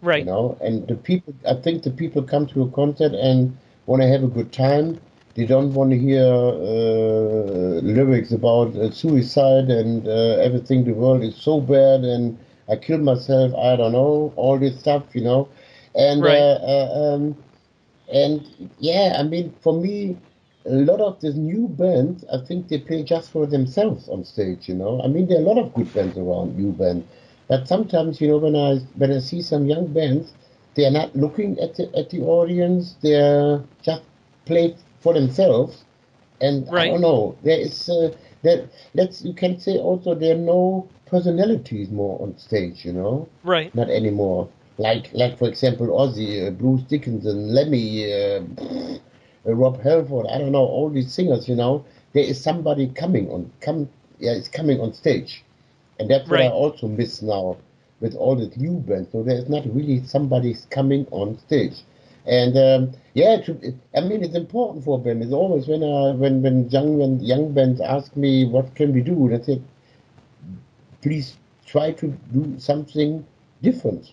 [0.00, 0.20] Right.
[0.20, 0.56] you know.
[0.60, 4.22] And the people, I think the people come to a concert and want to have
[4.24, 5.00] a good time.
[5.34, 10.84] They don't want to hear uh, lyrics about uh, suicide and uh, everything.
[10.84, 12.38] The world is so bad and
[12.68, 13.54] I killed myself.
[13.54, 15.48] I don't know all this stuff, you know.
[15.94, 16.26] And Right.
[16.26, 17.36] uh, uh, um,
[18.12, 20.16] and yeah, I mean, for me,
[20.66, 24.68] a lot of the new bands, I think they play just for themselves on stage.
[24.68, 27.06] You know, I mean, there are a lot of good bands around, new bands,
[27.48, 30.32] but sometimes, you know, when I when I see some young bands,
[30.74, 32.96] they are not looking at the at the audience.
[33.02, 34.02] They're just
[34.44, 35.84] play for themselves,
[36.40, 37.36] and I don't know.
[37.42, 38.68] There is uh, that.
[38.94, 42.84] Let's you can say also there are no personalities more on stage.
[42.84, 43.74] You know Right.
[43.74, 44.48] not anymore.
[44.78, 50.26] Like, like for example, Ozzy, uh, Bruce Dickinson, Lemmy, uh, uh, Rob Halford.
[50.26, 51.48] I don't know all these singers.
[51.48, 53.88] You know, there is somebody coming on, come,
[54.18, 55.44] yeah, it's coming on stage,
[55.98, 57.56] and that's what I also miss now
[58.00, 59.10] with all the new bands.
[59.12, 61.84] So there is not really somebody coming on stage,
[62.26, 63.38] and um, yeah,
[63.94, 65.22] I mean it's important for them.
[65.22, 69.00] It's always when uh, when when young when young bands ask me what can we
[69.02, 69.60] do, I say,
[71.00, 73.24] please try to do something
[73.62, 74.12] different.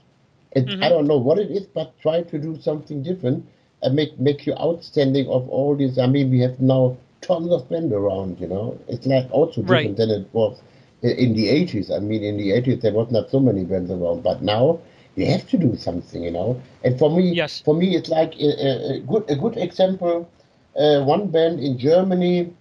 [0.51, 3.45] It, I don't know what it is, but try to do something different
[3.81, 5.97] and make make you outstanding of all this.
[5.97, 8.39] I mean, we have now tons of bands around.
[8.39, 9.97] You know, it's like also different Right.
[9.97, 10.72] than it was i-
[11.09, 11.91] in the eighties.
[11.91, 14.79] I mean, in the eighties there was not so many bands around, but now
[15.15, 16.23] you have to do something.
[16.23, 17.61] You know, and for me, Yes.
[17.61, 20.29] for me, it's like a, a, a good a good example.
[20.77, 22.51] Uh, one band in Germany,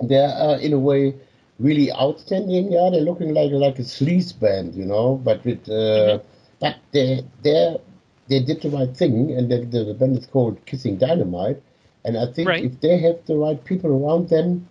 [0.00, 1.14] they're uh, in a way
[1.58, 2.72] really outstanding.
[2.72, 6.18] Yeah, they're looking like like a sleaze band, you know, but with uh,
[6.60, 7.76] but they they
[8.28, 11.60] they did the right thing, and the, the, the band is called Kissing Dynamite.
[12.04, 12.64] And I think Right.
[12.64, 14.68] if they have the right people around them,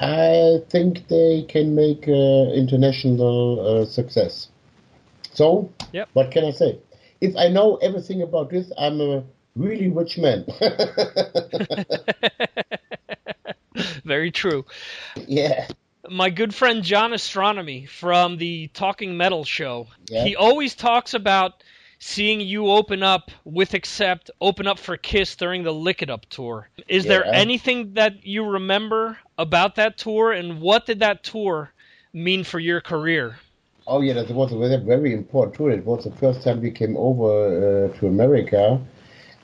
[0.00, 4.48] I think they can make uh, international uh, success.
[5.32, 6.08] So, Yep.
[6.14, 6.78] what can I say?
[7.20, 9.22] If I know everything about this, I'm a
[9.54, 10.46] really rich man.
[14.04, 14.64] Very true.
[15.28, 15.68] yeah.
[16.08, 19.86] my good friend John Ostronomy from the Talking Metal show.
[20.08, 21.62] He always talks about
[22.00, 26.26] seeing you open up with Accept, open up for Kiss during the Lick It Up
[26.26, 26.68] tour.
[26.88, 31.70] Is there anything that you remember about that tour, and what did that tour
[32.12, 33.36] mean for your career?
[33.86, 35.70] Oh yeah, that was a very, important tour.
[35.70, 38.80] It was the first time we came over uh, to America,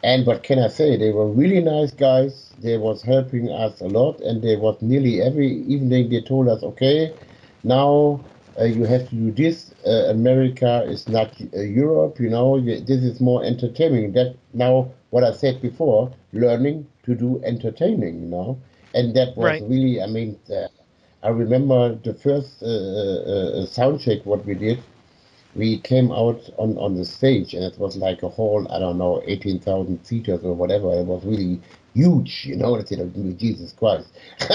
[0.03, 0.97] and what can I say?
[0.97, 2.55] They were really nice guys.
[2.59, 6.63] They was helping us a lot, and they was nearly every evening they told us,
[6.63, 7.13] okay,
[7.65, 8.25] now
[8.65, 9.75] you have to do this.
[9.87, 12.61] Uh, America is not uh, Europe, you know.
[12.61, 14.13] This is more entertaining.
[14.13, 18.59] That now what I said before, learning to do entertaining, you know,
[18.95, 19.61] and that was Right.
[19.61, 20.01] really.
[20.03, 20.69] I mean, uh,
[21.23, 24.79] I remember the first uh, uh, uh, sound check what we did.
[25.55, 28.99] We came out on, on the stage and it was like a whole, I don't
[28.99, 30.93] know, 18,000 seaters or whatever.
[30.93, 31.61] It was really
[31.95, 32.77] huge, you know.
[32.77, 34.09] I said, "Oh, Jesus Christ.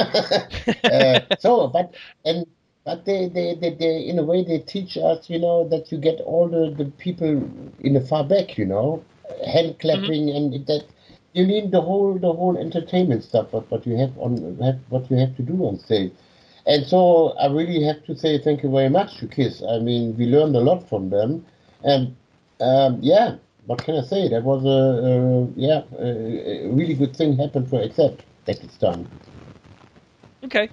[0.90, 1.94] uh, so, but,
[2.26, 2.46] and,
[2.84, 5.98] but they, they, they, they, in a way, they teach us, you know, that you
[5.98, 9.04] get all the, the people in the far back, you know,
[9.46, 10.86] hand clapping and that
[11.34, 15.10] you need the whole, the whole entertainment stuff, but what you have on, have, what
[15.10, 16.12] you have to do on stage.
[16.66, 19.64] And so I really have to say thank you very much to Kiss.
[19.68, 21.46] I mean, we learned a lot from them,
[21.84, 22.16] and
[22.60, 24.30] um, yeah, what can I say?
[24.30, 28.78] That was a, a yeah a, a really good thing happened for Accept that it's
[28.78, 29.10] done.
[30.44, 30.70] Okay.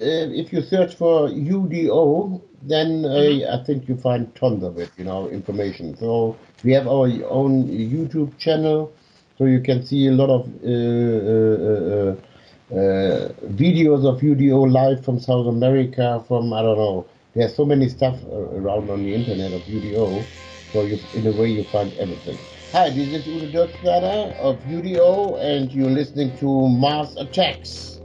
[0.00, 5.04] if you search for UDO, then uh, I think you find tons of it, you
[5.04, 5.96] know, information.
[5.96, 8.92] So we have our own YouTube channel,
[9.36, 10.68] so you can see a lot of uh,
[11.32, 11.56] uh,
[11.94, 12.16] uh,
[12.70, 17.06] uh, videos of UDO live from South America, from I don't know.
[17.34, 20.24] There's so many stuff around on the internet of UDO,
[20.72, 22.36] so you, in a way you find everything.
[22.72, 27.97] Hi, this is Udo Dirkschneider of UDO, and you're listening to Mars Attacks.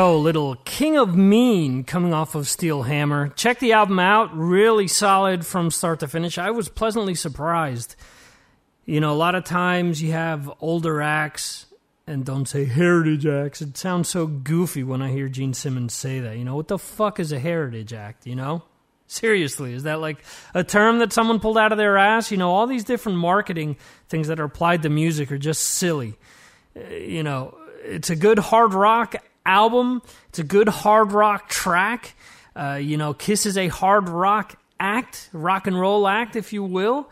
[0.00, 3.28] Go, little King of Mean coming off of Steel Hammer.
[3.28, 6.38] Check the album out, really solid from start to finish.
[6.38, 7.96] I was pleasantly surprised.
[8.86, 11.66] You know, a lot of times you have older acts
[12.06, 13.60] and don't say heritage acts.
[13.60, 16.38] It sounds so goofy when I hear Gene Simmons say that.
[16.38, 18.62] You know, what the fuck is a heritage act, you know?
[19.06, 20.24] Seriously, is that like
[20.54, 22.30] a term that someone pulled out of their ass?
[22.30, 23.76] You know, all these different marketing
[24.08, 26.16] things that are applied to music are just silly.
[26.74, 30.02] Uh, You know, it's a good hard rock album.
[30.28, 32.14] It's a good hard rock track.
[32.54, 36.62] Uh, you know, Kiss is a hard rock act, rock and roll act, if you
[36.64, 37.08] will.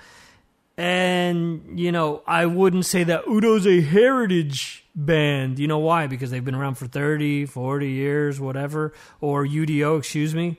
[0.77, 5.59] And, you know, I wouldn't say that Udo's a heritage band.
[5.59, 6.07] You know why?
[6.07, 8.93] Because they've been around for 30, 40 years, whatever.
[9.21, 10.59] Or UDO, excuse me.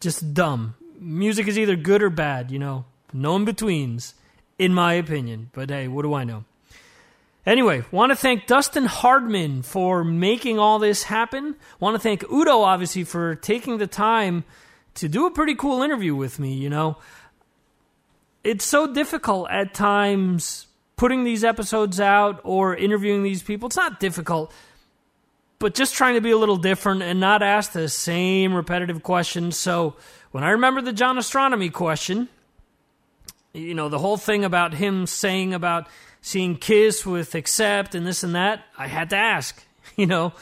[0.00, 0.74] Just dumb.
[0.98, 2.84] Music is either good or bad, you know.
[3.12, 4.14] No in betweens,
[4.58, 5.50] in my opinion.
[5.52, 6.44] But hey, what do I know?
[7.48, 11.56] Anyway, want to thank Dustin Hardman for making all this happen.
[11.80, 14.44] Want to thank Udo, obviously, for taking the time
[14.96, 16.98] to do a pretty cool interview with me, you know.
[18.44, 23.68] It's so difficult at times putting these episodes out or interviewing these people.
[23.68, 24.52] It's not difficult,
[25.58, 29.56] but just trying to be a little different and not ask the same repetitive questions.
[29.56, 29.96] So
[30.32, 32.28] when I remember the John Ostronomy question,
[33.54, 35.88] you know, the whole thing about him saying about
[36.20, 39.64] seeing Kiss with Accept and this and that, I had to ask,
[39.96, 40.32] you know.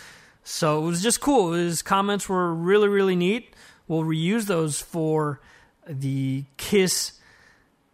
[0.44, 1.52] So it was just cool.
[1.52, 3.54] His comments were really, really neat.
[3.88, 5.40] We'll reuse those for
[5.88, 7.12] the Kiss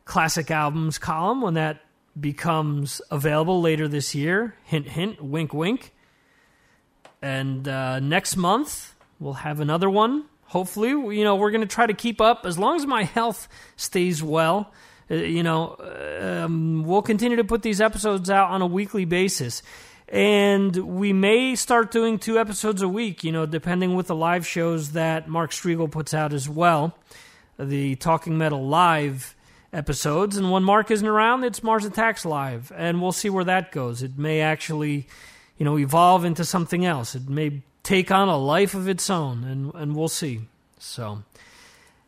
[0.05, 1.83] classic albums column when that
[2.19, 4.55] becomes available later this year.
[4.65, 5.93] Hint, hint, wink, wink.
[7.23, 10.25] And uh, next month, we'll have another one.
[10.47, 13.49] Hopefully, you know, we're going to try to keep up as long as my health
[13.77, 14.73] stays well.
[15.11, 15.77] Uh, you know,
[16.21, 19.63] um, we'll continue to put these episodes out on a weekly basis.
[20.09, 24.47] And we may start doing two episodes a week, you know, depending with the live
[24.47, 26.95] shows that Mark Strigl puts out as well.
[27.59, 29.35] The Talking Metal Live
[29.73, 30.37] episodes.
[30.37, 32.73] And when Mark isn't around, it's Mars Attacks Live.
[32.77, 34.03] And we'll see where that goes.
[34.03, 35.07] It may actually,
[35.57, 37.15] you know, evolve into something else.
[37.15, 40.43] It may take on a life of its own, and, and we'll see.
[40.79, 41.23] So,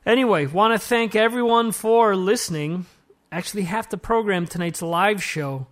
[0.07, 2.87] anyway, want to thank everyone for listening.
[3.31, 5.67] Actually, have to program tonight's live show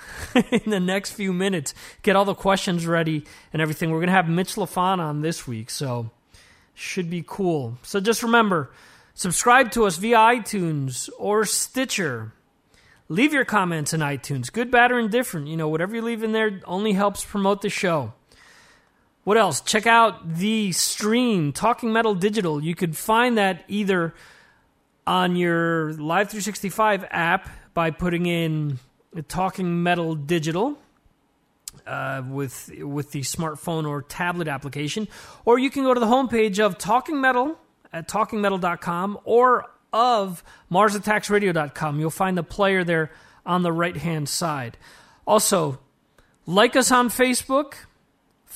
[0.50, 1.74] in the next few minutes.
[2.02, 3.90] Get all the questions ready and everything.
[3.90, 6.10] We're going to have Mitch Lafon on this week, so
[6.74, 7.78] should be cool.
[7.82, 8.70] So just remember,
[9.14, 12.32] subscribe to us via iTunes or Stitcher.
[13.08, 15.48] Leave your comments in iTunes, good, bad, or indifferent.
[15.48, 18.12] You know, whatever you leave in there only helps promote the show.
[19.28, 19.60] What else?
[19.60, 22.64] Check out the stream, Talking Metal Digital.
[22.64, 24.14] You could find that either
[25.06, 28.78] on your Live 365 app by putting in
[29.28, 30.78] Talking Metal Digital
[31.86, 35.06] uh, with with the smartphone or tablet application,
[35.44, 37.58] or you can go to the homepage of Talking Metal
[37.92, 42.00] at talkingmetal.com or of MarsAttacksRadio.com.
[42.00, 43.10] You'll find the player there
[43.44, 44.78] on the right hand side.
[45.26, 45.80] Also,
[46.46, 47.74] like us on Facebook,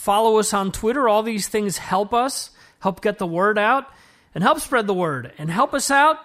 [0.02, 1.08] follow us on Twitter.
[1.08, 2.50] All these things help us,
[2.80, 3.86] help get the word out,
[4.34, 5.32] and help spread the word.
[5.38, 6.18] And help us out,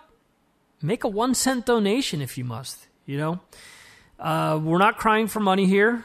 [0.82, 2.88] make a one cent donation if you must.
[3.06, 3.40] You know,
[4.20, 6.04] uh, we're not crying for money here,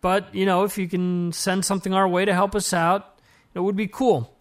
[0.00, 3.18] but you know, if you can send something our way to help us out,
[3.52, 4.34] it would be cool.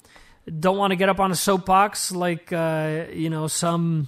[0.48, 4.08] Don't want to get up on a soapbox like uh, you know some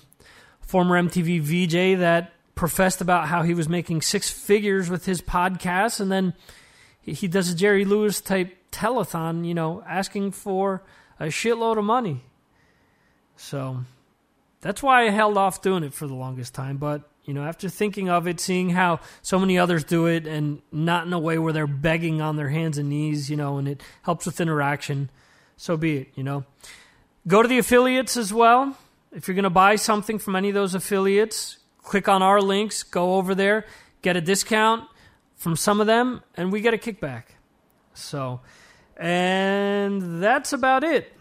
[0.62, 6.00] former MTV VJ that professed about how he was making six figures with his podcast,
[6.00, 6.34] and then
[7.04, 10.84] he does a Jerry Lewis type telethon, you know, asking for
[11.20, 12.22] a shitload of money.
[13.36, 13.84] So
[14.62, 16.78] that's why I held off doing it for the longest time.
[16.78, 20.62] But, you know, after thinking of it, seeing how so many others do it and
[20.72, 23.68] not in a way where they're begging on their hands and knees, you know, and
[23.68, 25.10] it helps with interaction,
[25.58, 26.46] so be it, you know.
[27.28, 28.78] Go to the affiliates as well.
[29.12, 32.84] If you're going to buy something from any of those affiliates, click on our links,
[32.84, 33.66] go over there,
[34.02, 34.86] get a discount
[35.44, 37.24] from some of them, and we get a kickback.
[37.94, 38.40] So,
[38.96, 41.12] and that's about it.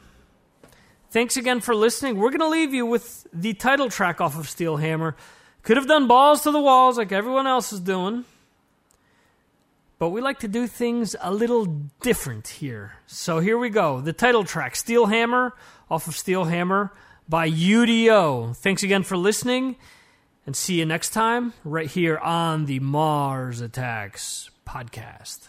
[1.11, 2.17] Thanks again for listening.
[2.17, 5.17] We're going to leave you with the title track off of Steel Hammer.
[5.65, 8.25] Could have done balls to the walls like everyone else is doing.
[9.99, 11.67] But we like to do things a little
[12.01, 12.93] different here.
[13.09, 14.01] So here we go.
[14.01, 15.53] The title track, Steel Hammer,
[15.91, 16.93] off of Steel Hammer
[17.29, 18.57] by UDO.
[18.57, 19.77] Thanks again for listening,
[20.47, 25.49] and see you next time right here on the Mars Attacks podcast.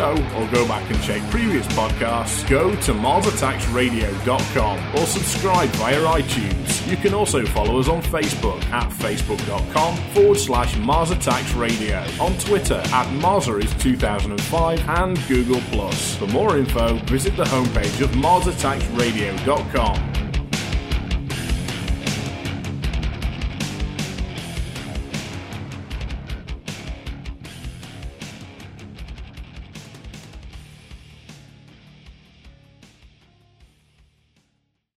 [0.00, 6.90] Show or go back and check previous podcasts, go to MarsAttacksRadio.com or subscribe via iTunes.
[6.90, 12.32] You can also follow us on Facebook at Facebook.com forward slash Mars Attacks Radio, on
[12.38, 15.60] Twitter at MarsaIs2005 and Google.
[15.90, 20.09] For more info, visit the homepage of MarsAttacksRadio.com.